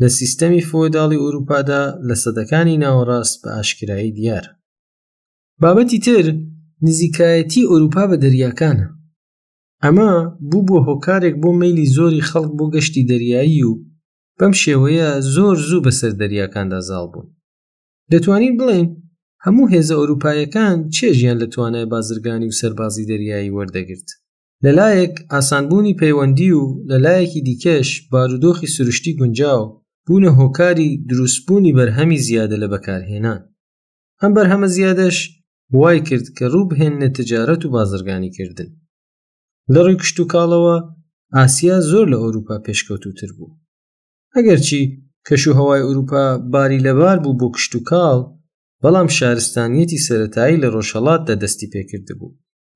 لە 0.00 0.08
سیستەمی 0.18 0.62
فۆداڵی 0.70 1.22
ئوروپادا 1.24 1.82
لە 2.08 2.16
سەدەکانی 2.22 2.80
ناوەڕاست 2.84 3.34
بە 3.42 3.50
ئاشکایی 3.56 4.14
دیار 4.18 4.44
بابەتی 5.62 5.98
تر 6.04 6.24
نزیکایەتی 6.86 7.68
ئۆروپا 7.70 8.04
بە 8.10 8.16
دەریاکانە 8.24 8.86
ئەمە 9.84 10.12
بوو 10.50 10.66
بۆ 10.68 10.76
هۆکارێک 10.88 11.34
بۆ 11.42 11.50
میلی 11.60 11.86
زۆری 11.96 12.26
خەڵک 12.30 12.52
بۆ 12.58 12.64
گەشتی 12.74 13.06
دەریایی 13.10 13.62
و 13.70 13.72
بەم 14.38 14.52
شێوەیە 14.62 15.08
زۆر 15.34 15.56
زوو 15.68 15.84
بەسەر 15.86 16.12
دەریاکاندا 16.20 16.80
زاڵ 16.88 17.04
بوون 17.12 17.28
دەتوانین 18.12 18.54
بڵێن 18.60 18.86
هەموو 19.44 19.70
هێزە 19.72 19.94
ئەوروپایەکان 19.98 20.76
چێژیان 20.96 21.36
لە 21.42 21.46
توانای 21.54 21.86
بازرگانی 21.92 22.48
و 22.50 22.56
سەربازی 22.60 23.08
دەریایی 23.10 23.54
وەردەگرت 23.56 24.08
لەلایەک 24.64 25.14
ئاسانبوونی 25.32 25.98
پەیوەندی 26.00 26.50
و 26.60 26.62
لەلایەکی 26.90 27.40
دیکەش 27.48 27.88
بارودۆخی 28.12 28.72
سروشتی 28.74 29.12
گونجاو 29.20 29.64
بوونە 30.08 30.30
هۆکاری 30.40 30.88
دروستبوونی 31.10 31.72
بەرهەمی 31.78 32.20
زیادە 32.28 32.56
لە 32.62 32.68
بەکارهێنان 32.74 33.40
ئەم 34.20 34.32
بەرهەمە 34.36 34.68
زیادەش 34.76 35.16
وای 35.78 36.00
کرد 36.08 36.26
کە 36.36 36.44
ڕووبهێنە 36.52 37.08
تجارەت 37.18 37.62
و 37.64 37.72
بازرگانی 37.76 38.30
کردن 38.36 38.70
لە 39.74 39.80
ڕووی 39.84 39.98
کشت 40.02 40.16
و 40.20 40.24
کاڵەوە 40.32 40.76
ئاسیا 41.36 41.76
زۆر 41.90 42.06
لە 42.12 42.16
ئەوروپا 42.22 42.56
پێشکەوتوتر 42.66 43.30
بوو 43.36 43.58
ئەگەرچی 44.34 44.82
کەش 45.28 45.42
و 45.48 45.52
هەوای 45.58 45.84
ئەوروپا 45.86 46.24
باری 46.52 46.82
لەبار 46.86 47.18
بوو 47.24 47.38
بۆ 47.40 47.46
کشت 47.56 47.72
و 47.76 47.80
کاڵ 47.90 48.20
بەڵام 48.82 49.08
شارستانیەتی 49.18 50.02
سەتایی 50.06 50.60
لە 50.62 50.68
ڕۆژەڵاتدا 50.74 51.34
دەستی 51.42 51.70
پێکرد 51.72 52.08
بوو 52.18 52.30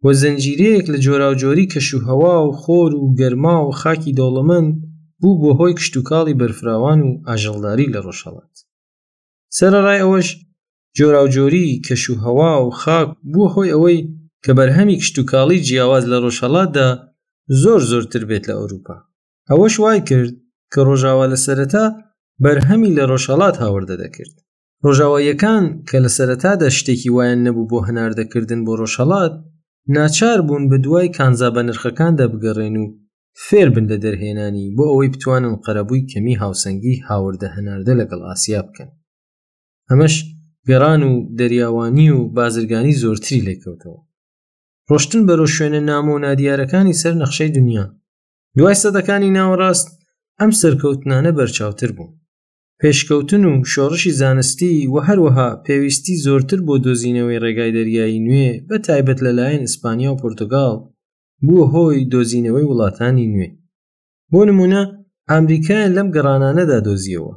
وە 0.05 0.11
زەنجیرەیەک 0.23 0.87
لە 0.93 0.99
جۆراوجۆری 1.05 1.71
کەش 1.73 1.89
و 1.95 1.99
هەوا 2.09 2.37
و 2.47 2.57
خۆر 2.61 2.91
و 2.95 3.05
گەرما 3.19 3.57
و 3.67 3.71
خاکی 3.81 4.17
دەوڵەمەند 4.19 4.73
بوو 5.21 5.41
بۆ 5.43 5.51
هۆی 5.61 5.75
کشتتوکاڵی 5.79 6.35
بەرفراوان 6.41 6.99
و 7.03 7.09
ئاژەڵداری 7.29 7.87
لە 7.95 8.01
ڕۆژەڵات 8.07 8.55
سەرڕای 9.57 9.99
ئەوەش 10.03 10.29
جۆراوجۆری 10.99 11.81
کەشوهوا 11.87 12.51
و 12.65 12.71
خاک 12.81 13.09
بووە 13.33 13.49
هۆی 13.55 13.73
ئەوەی 13.75 13.99
کە 14.45 14.51
بەرهەمی 14.59 14.97
کشتتوکاڵی 15.01 15.59
جیاواز 15.67 16.05
لە 16.13 16.19
ڕۆژهڵاتدا 16.25 16.89
زۆر 17.63 17.81
زۆرتر 17.91 18.23
بێت 18.31 18.45
لە 18.49 18.55
ئەوروپا 18.61 18.97
ئەوەش 19.51 19.75
وای 19.83 20.01
کرد 20.09 20.33
کە 20.73 20.81
ڕۆژاوا 20.89 21.25
لە 21.33 21.37
سەرەتا 21.45 21.85
بەرهەمی 22.45 22.95
لە 22.99 23.05
ڕۆژهڵات 23.11 23.57
هاوردە 23.63 23.97
دەکرد 24.03 24.35
ڕۆژاواییەکان 24.85 25.65
کە 25.89 25.97
لە 26.05 26.11
سەرەتادا 26.17 26.69
شتێکی 26.79 27.11
وایان 27.17 27.41
نەبوو 27.47 27.69
بۆ 27.71 27.79
هەناردەکردن 27.89 28.61
بۆ 28.67 28.73
ڕۆژهڵات 28.81 29.35
ناچار 29.97 30.39
بوون 30.47 30.65
بە 30.71 30.77
دوای 30.85 31.09
کانزا 31.17 31.49
بە 31.55 31.61
نرخەکاندا 31.69 32.27
بگەڕێن 32.33 32.75
و 32.79 32.85
فێر 33.49 33.69
بن 33.75 33.87
لە 33.93 33.97
دەرهێنانی 34.05 34.73
بۆ 34.77 34.83
ئەوەی 34.91 35.13
بتوانن 35.15 35.55
قەرەبووی 35.65 36.07
کەمی 36.11 36.39
هاوسەنگی 36.43 37.03
هاوردە 37.09 37.49
هەناردە 37.57 37.95
لەگەڵ 38.01 38.21
ئاسیا 38.29 38.61
بکەن 38.69 38.91
ئەمەش 39.91 40.15
گەڕان 40.69 41.03
و 41.11 41.13
دەریاوانی 41.39 42.09
و 42.17 42.19
بازرگانی 42.37 42.99
زۆرتری 43.03 43.45
لێکەوتەوە 43.47 44.01
ڕۆشتن 44.91 45.23
بەرەو 45.29 45.49
شوێنە 45.57 45.81
نامۆ 45.91 46.11
و 46.15 46.23
نادیارەکانی 46.27 46.99
سەر 47.03 47.15
نەخشەی 47.23 47.55
دنیا 47.57 47.85
دوای 48.59 48.77
سەدەکانی 48.83 49.35
ناوەڕاست 49.39 49.89
ئەم 50.41 50.51
سەرکەوتنانە 50.61 51.31
بەرچاوتر 51.39 51.91
بوون 51.97 52.13
پێشکەوتن 52.83 53.43
و 53.49 53.53
شۆڕشی 53.73 54.13
زانستی 54.21 54.89
و 54.95 54.97
هەروەها 55.09 55.49
پێویستی 55.67 56.15
زۆرتر 56.27 56.61
بۆ 56.67 56.75
دۆزینەوەی 56.85 57.41
ڕێگای 57.45 57.75
دەریایی 57.79 58.25
نوێ 58.27 58.49
بە 58.69 58.77
تایبەت 58.87 59.19
لەلایەن 59.27 59.63
ئیسپانیا 59.67 60.11
و 60.13 60.21
پرتگال 60.23 60.77
بووە 61.47 61.65
هۆی 61.75 62.01
دۆزینەوەی 62.15 62.69
وڵاتانی 62.71 63.27
نوێ 63.33 63.49
بۆ 64.33 64.41
نمونە 64.49 64.81
ئامریکای 65.31 65.87
لەم 65.97 66.09
گەڕانانەدا 66.15 66.79
دۆزیەوە 66.87 67.35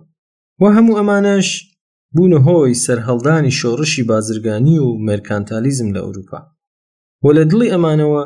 وە 0.62 0.70
هەموو 0.76 0.98
ئەمانەش 1.00 1.48
بوونە 2.16 2.40
هۆی 2.48 2.80
سەررهەڵدانی 2.84 3.56
شۆڕشی 3.60 4.08
بازرگانی 4.12 4.78
و 4.86 4.88
مەرکانتالیزم 5.08 5.90
لە 5.96 6.00
ئەوروپا 6.04 6.40
وە 7.24 7.32
لە 7.38 7.44
دڵی 7.52 7.72
ئەمانەوە 7.74 8.24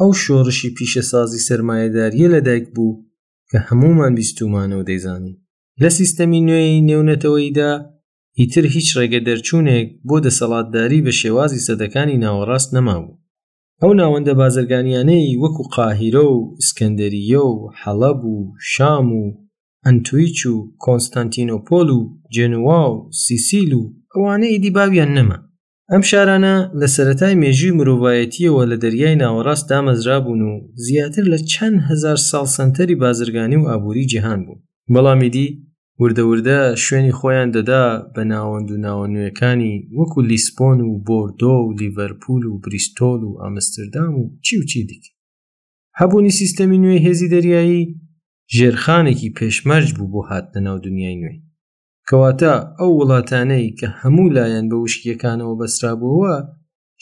ئەو 0.00 0.10
شۆڕشی 0.22 0.74
پیشەسازی 0.76 1.44
سرمایهداریە 1.48 2.28
لەدایک 2.34 2.66
بوو 2.74 2.94
کە 3.50 3.58
هەمومان 3.68 4.12
بیستومانەوە 4.18 4.84
دەیزانی 4.88 5.34
لە 5.82 5.88
سیستەمی 5.98 6.40
نوێی 6.48 6.84
نێونەتەوەیدا 6.88 7.70
ئیتر 8.40 8.64
هیچ 8.76 8.88
ڕێگە 8.98 9.20
دەرچوونێک 9.28 9.88
بۆ 10.08 10.16
دەسەڵاتداری 10.26 11.04
بە 11.06 11.12
شێوازی 11.20 11.64
سەدەکانی 11.66 12.20
ناوەڕاست 12.24 12.70
نەمابوو 12.76 13.19
ئەو 13.82 13.92
ناوەندە 14.00 14.32
بازرگانیانەی 14.42 15.38
وەکو 15.42 15.64
قاهیرە 15.74 16.24
و 16.34 16.36
ئسکەندریە 16.60 17.42
و 17.52 17.56
حەڵەب 17.80 18.20
و 18.32 18.36
شام 18.72 19.08
و 19.20 19.24
ئەنتویچ 19.86 20.38
و 20.52 20.56
کۆنستانتینۆپۆل 20.84 21.88
و 21.98 22.00
جنوا 22.34 22.80
و 22.94 23.10
سیسیل 23.24 23.72
و 23.80 23.82
ئەوانەی 24.14 24.52
ئیدی 24.54 24.70
باویان 24.78 25.10
نەما 25.16 25.38
ئەم 25.92 26.02
شارانە 26.10 26.54
لە 26.80 26.86
سەتای 26.94 27.34
مێژوی 27.42 27.76
مرۆڤایەتیەوە 27.78 28.62
لە 28.70 28.76
دەریای 28.82 29.20
ناوەڕاست 29.22 29.64
دامەزرابوون 29.70 30.40
و 30.50 30.52
زیاتر 30.86 31.24
لە 31.32 31.38
چەند 31.52 31.76
هزار 31.88 32.18
ساڵ 32.30 32.46
سنتەری 32.56 32.96
بازرگانی 33.04 33.56
و 33.60 33.68
ئابووری 33.70 34.06
جیهان 34.10 34.40
بوو 34.46 34.58
بەڵامیدی 34.94 35.46
وردەوردە 36.02 36.58
شوێنی 36.84 37.12
خۆیان 37.18 37.48
دەدا 37.56 37.84
بە 38.14 38.22
ناوەند 38.32 38.68
و 38.72 38.76
ناوەنوێەکانی 38.86 39.74
وەکو 39.98 40.18
لیسپۆن 40.30 40.78
و 40.84 40.90
بۆردۆ 41.08 41.54
و 41.64 41.72
لیڤەرپول 41.80 42.42
و 42.50 42.60
بریستۆل 42.64 43.20
و 43.26 43.38
ئەمستردام 43.42 44.12
و 44.20 44.22
چی 44.46 44.54
و 44.60 44.64
چی 44.70 44.80
دیکە 44.90 45.10
هەبوونی 46.00 46.32
سیستەمی 46.40 46.78
نوێ 46.84 46.98
هێزی 47.06 47.28
دەریایی 47.34 47.84
ژێرخانێکی 48.56 49.30
پێشمەرج 49.38 49.88
بوو 49.96 50.10
بۆ 50.12 50.20
هاتنە 50.28 50.60
ناو 50.66 50.78
دنیای 50.86 51.16
نوێی 51.22 51.42
کەواتە 52.10 52.52
ئەو 52.78 52.90
وڵاتانەی 53.00 53.74
کە 53.78 53.86
هەموو 54.00 54.32
لایەن 54.36 54.66
بە 54.70 54.76
وشکیەکانەوە 54.84 55.54
بەسرابووەوە 55.60 56.34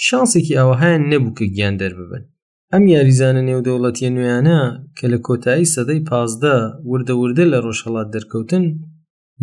شانسێکی 0.07 0.55
ئەوەهایان 0.59 1.03
نەبوو 1.13 1.37
کە 1.39 1.45
گیان 1.57 1.77
دەرببن 1.83 2.25
ئەم 2.73 2.85
یاریزانە 2.95 3.43
نێودەوڵەتیە 3.49 4.11
نوێیانە 4.15 4.61
کە 4.99 5.05
لە 5.13 5.19
کۆتایی 5.27 5.71
سەدەی 5.75 6.03
پازدە 6.09 6.57
وردەوردە 6.91 7.45
لە 7.53 7.59
ڕۆژهڵات 7.65 8.09
دەرکەوتن 8.15 8.65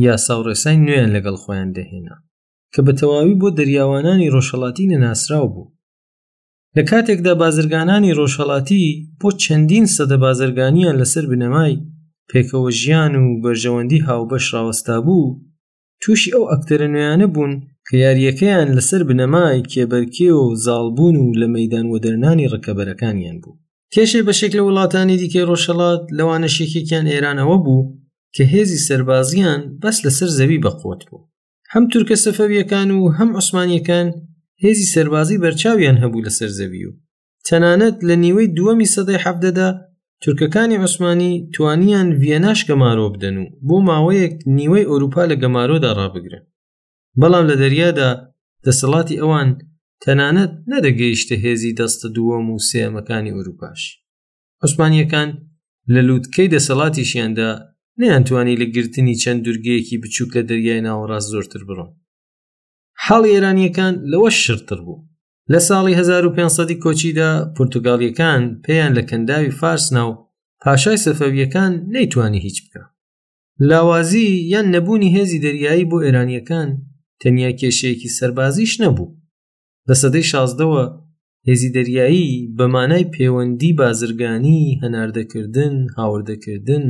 یا 0.03 0.13
ساوڕێسای 0.27 0.77
نوێیان 0.85 1.09
لەگەڵ 1.15 1.35
خۆیان 1.43 1.69
دەهێنا 1.77 2.15
کە 2.73 2.79
بە 2.85 2.93
تەواوی 2.99 3.39
بۆ 3.41 3.49
دەریاوانانی 3.57 4.31
ڕۆژهڵاتی 4.35 4.89
نەناسراو 4.91 5.47
بوو 5.53 5.71
لە 6.77 6.83
کاتێکدا 6.89 7.33
بازرگانانی 7.41 8.15
ڕۆژهڵاتی 8.19 8.83
بۆ 9.19 9.29
چەندین 9.43 9.85
سەدە 9.95 10.17
بازرگانیان 10.25 10.95
لەسەر 11.01 11.25
بنەمای 11.31 11.81
پێکەوە 12.29 12.69
ژیان 12.81 13.13
و 13.21 13.39
بەرژەوەندی 13.43 14.03
هاوبەش 14.07 14.45
ڕاوەستا 14.53 14.95
بوو 15.05 15.35
تووشی 16.01 16.33
ئەو 16.35 16.43
ئەکتەرە 16.51 16.87
نوێیانە 16.93 17.27
بوون 17.35 17.53
کە 17.87 17.93
یاریەکەیان 18.05 18.69
لەسەر 18.77 19.01
بنەمای 19.09 19.59
کێبەرکێ 19.71 20.29
و 20.39 20.43
زاڵبوون 20.65 21.15
و 21.19 21.25
لە 21.39 21.47
مەدان 21.55 21.85
وەدەرنانی 21.93 22.49
ڕکەبەرەکانیان 22.53 23.37
بوو 23.43 23.55
کێشێ 23.93 24.21
بەشێک 24.27 24.51
لە 24.57 24.63
وڵاتانی 24.67 25.17
دیکەی 25.21 25.45
ڕۆژەڵات 25.49 26.03
لەوانە 26.17 26.49
شێکێکیان 26.57 27.05
ئێرانەوە 27.11 27.57
بوو 27.65 27.81
کە 28.35 28.43
هێزی 28.53 28.79
سربازیان 28.87 29.61
بەس 29.81 29.97
لەسەر 30.05 30.29
زەوی 30.37 30.61
بەقوت 30.65 31.01
بوو 31.07 31.21
هەم 31.73 31.83
تورکە 31.91 32.15
سەفەویەکان 32.25 32.89
و 32.93 33.01
هەم 33.17 33.29
عوسمانیەکان 33.39 34.07
هێزی 34.63 34.91
سەربازی 34.93 35.41
بەرچاویان 35.43 35.97
هەبوو 36.03 36.25
لەسەر 36.27 36.49
زەوی 36.59 36.85
و 36.89 36.93
تەنانەت 37.47 37.97
لە 38.07 38.15
نیوەی 38.23 38.47
دووەمی 38.57 38.91
سەدەی 38.95 39.21
حەفدەدا 39.25 39.69
تورکەکانی 40.23 40.79
عوسمانی 40.83 41.31
توانیان 41.55 42.07
ڤێناش 42.23 42.59
گەمارۆ 42.69 43.07
بدەن 43.15 43.35
و 43.41 43.45
بۆ 43.67 43.77
ماوەیەک 43.89 44.35
نیوەی 44.57 44.87
ئەوروپا 44.89 45.23
لە 45.31 45.35
گەمارۆدا 45.41 45.91
ڕابگرن 45.99 46.43
بەڵام 47.19 47.45
لە 47.49 47.55
دەریادا 47.61 48.09
دەسەڵاتی 48.65 49.19
ئەوان 49.21 49.49
تەنانەت 50.03 50.53
نەدەگەیشتە 50.71 51.35
هێزی 51.43 51.75
دەستە 51.79 52.07
دووەم 52.15 52.45
و 52.53 52.57
سێمەکانی 52.69 53.33
ئەوروپاش 53.35 53.81
عوسمانیەکان 54.63 55.29
لە 55.93 56.01
لووتکەی 56.07 56.51
دەسەڵاتیشیاندا 56.53 57.49
نەیانتوانی 58.01 58.59
لە 58.61 58.65
گرتنی 58.75 59.15
چەند 59.23 59.41
دورگەیەکی 59.45 60.01
بچووک 60.03 60.31
لە 60.37 60.43
دەریای 60.49 60.85
ناوەڕاست 60.87 61.27
زۆرتر 61.33 61.61
بڕۆن 61.67 61.91
حاڵ 63.05 63.23
ئێرانیەکان 63.33 63.93
لەوە 64.11 64.29
شرتر 64.43 64.79
بوو 64.85 64.99
لە 65.51 65.59
ساڵی 65.67 65.93
1500 66.01 66.71
کۆچیدا 66.83 67.29
پرتتوگالیەکان 67.55 68.41
پێیان 68.65 68.91
لە 68.97 69.03
کەنداوی 69.09 69.55
فارس 69.59 69.85
ناو 69.95 70.09
پاشای 70.63 71.01
سەفەویەکان 71.05 71.71
نەیتوانی 71.95 72.39
هیچ 72.45 72.57
بکە 72.63 72.83
لاوازی 73.69 74.27
یان 74.53 74.65
نەبوونی 74.75 75.13
هێزی 75.17 75.39
دەریایی 75.45 75.89
بۆ 75.91 75.97
ئێرانیەکان 76.05 76.69
تەنیا 77.21 77.51
کێشەیەکی 77.59 78.13
سەربازیش 78.17 78.73
نەبوو 78.83 79.07
لە 79.89 79.95
سەدەی 80.01 80.25
شازدەوە 80.31 80.83
هێزی 81.47 81.69
دەریایی 81.77 82.27
بەمانای 82.57 83.09
پەیوەندی 83.13 83.71
بازرگانی 83.79 84.61
هەناردەکردن 84.81 85.75
هاوردەکردن 85.97 86.85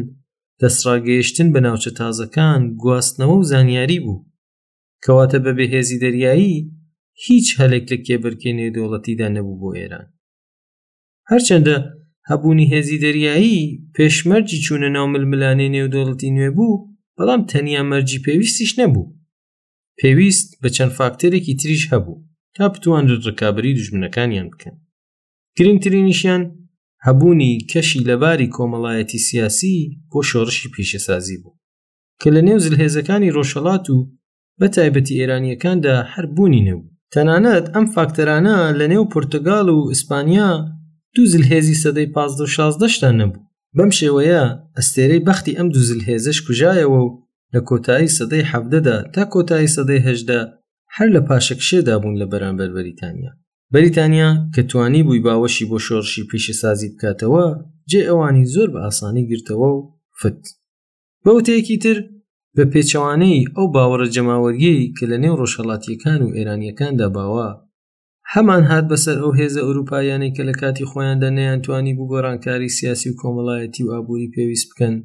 دەسڕاگەیشتن 0.61 1.47
بە 1.53 1.59
ناوچە 1.65 1.91
تازەکان 1.99 2.61
گواستنەوە 2.81 3.35
و 3.37 3.47
زانیاری 3.51 3.99
بوو 4.05 4.23
کەواتە 5.03 5.37
بە 5.45 5.51
بەهێزی 5.57 6.01
دەریایی 6.03 6.55
هیچ 7.25 7.47
هەلێک 7.59 7.85
لە 7.91 7.97
کێبەرکێنێ 8.05 8.67
دۆڵەتیدا 8.75 9.27
نەبوو 9.35 9.59
بۆ 9.61 9.69
ئێران 9.79 10.07
هەرچەندە 11.29 11.75
هەبوونی 12.29 12.69
هێزی 12.73 13.01
دەریایی 13.05 13.57
پێشمەرجی 13.95 14.61
چوونە 14.65 14.89
ناو 14.95 15.05
ململانێ 15.13 15.67
نێودۆڵەتی 15.75 16.33
نوێ 16.35 16.49
بوو 16.57 16.83
بەڵام 17.17 17.41
تەنیا 17.51 17.81
مەرجی 17.91 18.23
پێویستیش 18.25 18.71
نەبوو 18.79 19.11
پێویست 19.99 20.49
بە 20.61 20.69
چەند 20.75 20.91
فاکتەرێکی 20.99 21.53
تریش 21.61 21.83
هەبوو 21.93 22.17
تا 22.55 22.63
بتوان 22.73 23.05
ڕکابی 23.25 23.75
دژمنەکانیان 23.77 24.47
بکەن 24.53 24.75
گرنگترینیشیان 25.57 26.41
هەبوونی 27.07 27.53
کەشی 27.71 27.99
لەباری 28.09 28.51
کۆمەڵایەتی 28.55 29.23
سیاسی 29.27 29.75
بۆ 30.11 30.19
شۆڕشی 30.29 30.71
پیشەسازی 30.75 31.37
بوو 31.43 31.53
کە 32.21 32.29
لە 32.35 32.41
نێو 32.47 32.59
زلهێزەکانی 32.65 33.33
ڕۆژهڵات 33.35 33.85
و 33.95 33.97
بە 34.59 34.67
تایبەتی 34.75 35.17
ئێرانیەکاندا 35.19 35.95
هەر 36.11 36.25
بوونی 36.35 36.65
نەبوو 36.67 36.93
تەنانەت 37.13 37.65
ئەم 37.73 37.85
فاکتەرانە 37.95 38.57
لە 38.79 38.85
نێو 38.91 39.05
پرتگال 39.13 39.67
و 39.71 39.77
ئیسپانیا 39.91 40.49
دوو 41.15 41.25
زلهێزی 41.33 41.79
سەدەی 41.83 42.07
16شتان 42.33 43.15
نەبوو 43.21 43.45
بەم 43.77 43.91
شێوەیە 43.99 44.43
ئەستێرەی 44.77 45.23
بەختی 45.27 45.57
ئەم 45.57 45.67
دوو 45.73 45.83
زلهێزش 45.89 46.37
کوژایەوە 46.47 46.99
و 47.03 47.09
لە 47.53 47.61
کۆتایی 47.69 48.13
سەدەی 48.17 48.47
حەفدەدا 48.51 48.97
تا 49.13 49.23
کۆتایی 49.33 49.73
سەدەی 49.75 50.05
هەشدا 50.07 50.41
هەر 50.95 51.07
لە 51.15 51.21
پاشەکشێدا 51.29 51.95
بوون 52.01 52.15
لە 52.21 52.25
بەرامبەر 52.31 52.69
بەریتانیا 52.75 53.33
بەریتانیا 53.73 54.29
کە 54.53 54.61
توانی 54.71 55.03
بووی 55.03 55.23
باوەشی 55.25 55.65
بۆ 55.71 55.77
شۆڕشی 55.85 56.23
پیشەسازی 56.31 56.87
بکاتەوە 56.93 57.45
جێ 57.91 58.01
ئەوانی 58.07 58.45
زۆر 58.53 58.67
بە 58.73 58.79
ئاسانی 58.85 59.23
گرتەوە 59.29 59.69
و 59.73 59.77
فت 60.19 60.41
بەوتەیەکی 61.25 61.77
تر 61.83 61.97
بە 62.55 62.63
پێچەوانەی 62.73 63.39
ئەو 63.55 63.65
باوەڕە 63.75 64.07
جەماوەرگەی 64.15 64.91
کە 64.97 65.03
لە 65.11 65.17
نێو 65.23 65.35
ڕۆژهڵاتیەکان 65.41 66.19
و 66.23 66.33
ئێرانیەکاندا 66.35 67.07
باوە 67.17 67.49
هەمان 68.33 68.63
هات 68.71 68.85
بەسەر 68.91 69.17
ئەو 69.23 69.31
هێزە 69.39 69.61
ئەوروپایانەی 69.65 70.33
کە 70.35 70.41
لە 70.49 70.53
کاتی 70.61 70.87
خۆیاندا 70.91 71.29
نەیانتوانی 71.37 71.93
بوو 71.97 72.09
گۆڕانکاری 72.11 72.75
سیاسی 72.77 73.09
و 73.11 73.17
کۆمەڵایەتی 73.21 73.81
و 73.85 73.89
ئابووری 73.93 74.31
پێویست 74.35 74.67
بکەن 74.71 74.95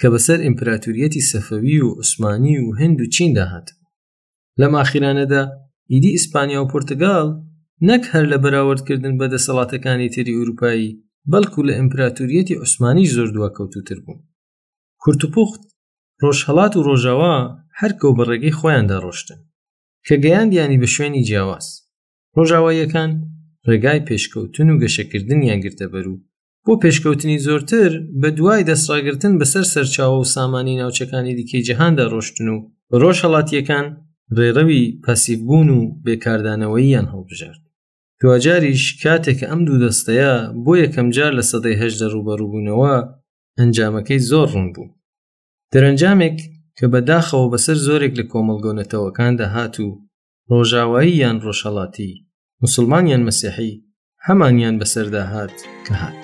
کە 0.00 0.06
بەسەر 0.12 0.38
ئیمپراتوریەتی 0.46 1.26
سەفەوی 1.30 1.78
و 1.86 1.92
عوسمانی 1.98 2.54
و 2.64 2.74
هند 2.80 2.98
و 3.02 3.06
چین 3.14 3.30
داهات 3.38 3.66
لەم 4.60 4.72
ئاخیرانەدا 4.78 5.42
ئیدی 5.92 6.10
ئیسپانیا 6.16 6.60
و 6.62 6.68
پرتگال 6.72 7.28
نەک 7.88 8.04
هەر 8.12 8.24
لە 8.32 8.38
بەراوردکردن 8.44 9.14
بە 9.20 9.26
دەسەڵاتەکانی 9.34 10.08
تری 10.14 10.36
ئوروپایی 10.38 10.96
بەڵکو 11.32 11.60
لە 11.68 11.72
ئیمپراتوریەتی 11.78 12.58
عوسمانی 12.62 13.10
زۆر 13.14 13.28
دواکەوتوتر 13.36 13.98
بوو 14.04 14.18
کورتپخت 15.02 15.62
ڕۆژهڵات 16.22 16.72
و 16.76 16.84
ڕۆژاوا 16.88 17.34
هەرکەو 17.80 18.10
بەڕێگەی 18.18 18.56
خۆیاندا 18.58 18.96
ڕۆشتن 19.04 19.40
کە 20.06 20.14
گەیاندیانی 20.24 20.80
بە 20.82 20.88
شوێنی 20.94 21.22
جیاواز 21.28 21.66
ڕۆژاواییەکان 22.36 23.10
ڕێگای 23.68 24.04
پێشکەوتن 24.08 24.68
و 24.70 24.80
گەشەکردنیان 24.82 25.58
گرتە 25.64 25.86
بەرو 25.94 26.14
بۆ 26.64 26.72
پێشکەوتنی 26.82 27.38
زۆرتر 27.46 27.90
بە 28.20 28.28
دوای 28.38 28.66
دەستڕاگرتن 28.68 29.32
بەسەر 29.40 29.64
سەرچاوە 29.74 30.18
و 30.20 30.30
سامانی 30.34 30.78
ناوچەکانی 30.80 31.32
دیکەی 31.38 31.62
جەهاندا 31.68 32.04
ڕۆشتن 32.12 32.46
و 32.54 32.58
ڕۆژهڵاتیەکان 33.02 33.86
ڕێڕەوی 34.38 34.82
پەسیببوون 35.04 35.68
و 35.76 35.80
بێکاردانەوەییان 36.04 37.06
هەڵبژارد 37.14 37.63
دوجاریش 38.22 38.84
کاتێک 39.04 39.38
ئەم 39.48 39.60
دوو 39.66 39.80
دەستەیە 39.84 40.32
بۆ 40.64 40.72
یەکەم 40.84 41.08
جار 41.16 41.32
لە 41.38 41.44
سەدەی 41.50 41.80
هەشدە 41.82 42.06
ڕوبەڕووبوونەوە 42.14 42.94
ئەنجامەکەی 43.58 44.20
زۆر 44.30 44.46
ڕوون 44.54 44.68
بوو 44.74 44.88
دەرەنجامێک 45.72 46.38
کە 46.78 46.84
بەداخەوە 46.92 47.46
بەسەر 47.52 47.76
زۆرێک 47.86 48.12
لە 48.20 48.24
کۆمەلگۆنەتەوەکاندا 48.32 49.46
هاتوو 49.56 49.90
ڕۆژاوایی 50.50 51.18
یان 51.22 51.36
ڕۆژهڵاتی 51.44 52.10
مسلمانیان 52.64 53.22
مەسیحی 53.28 53.72
هەمانیان 54.26 54.74
بەسەردا 54.80 55.22
هات 55.32 55.56
کە 55.86 55.92
هات. 56.02 56.22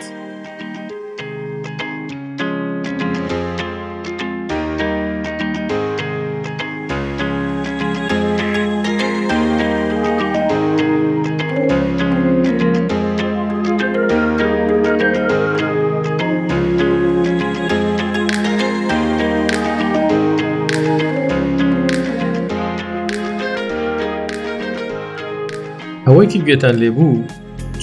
سوگێتان 26.41 26.75
لێبوو 26.83 27.25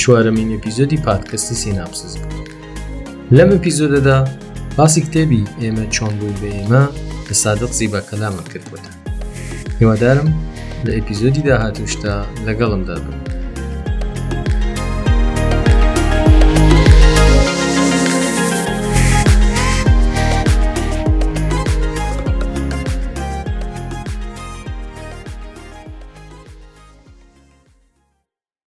چوارەمین 0.01 0.49
ئەپیزۆدی 0.55 0.97
پادکەستی 1.07 1.57
سیناپسز 1.63 2.13
بوو 2.21 2.43
لەم 3.37 3.49
ئەپیزۆدەدا 3.55 4.17
باسی 4.77 4.99
کتێبی 5.05 5.41
ئێمە 5.61 5.85
چۆن 5.95 6.13
بووی 6.19 6.37
بە 6.41 6.49
ئێمە 6.55 6.83
لە 7.27 7.33
سادق 7.43 7.71
زیبا 7.79 7.99
کەلامە 8.09 8.43
کردوەتە 8.51 8.91
هیوادارم 9.79 10.29
لە 10.85 10.91
ئەپیزۆدی 10.97 11.43
داهاتوشتا 11.47 12.13
لەگەڵمدا 12.47 12.95
بن 13.05 13.26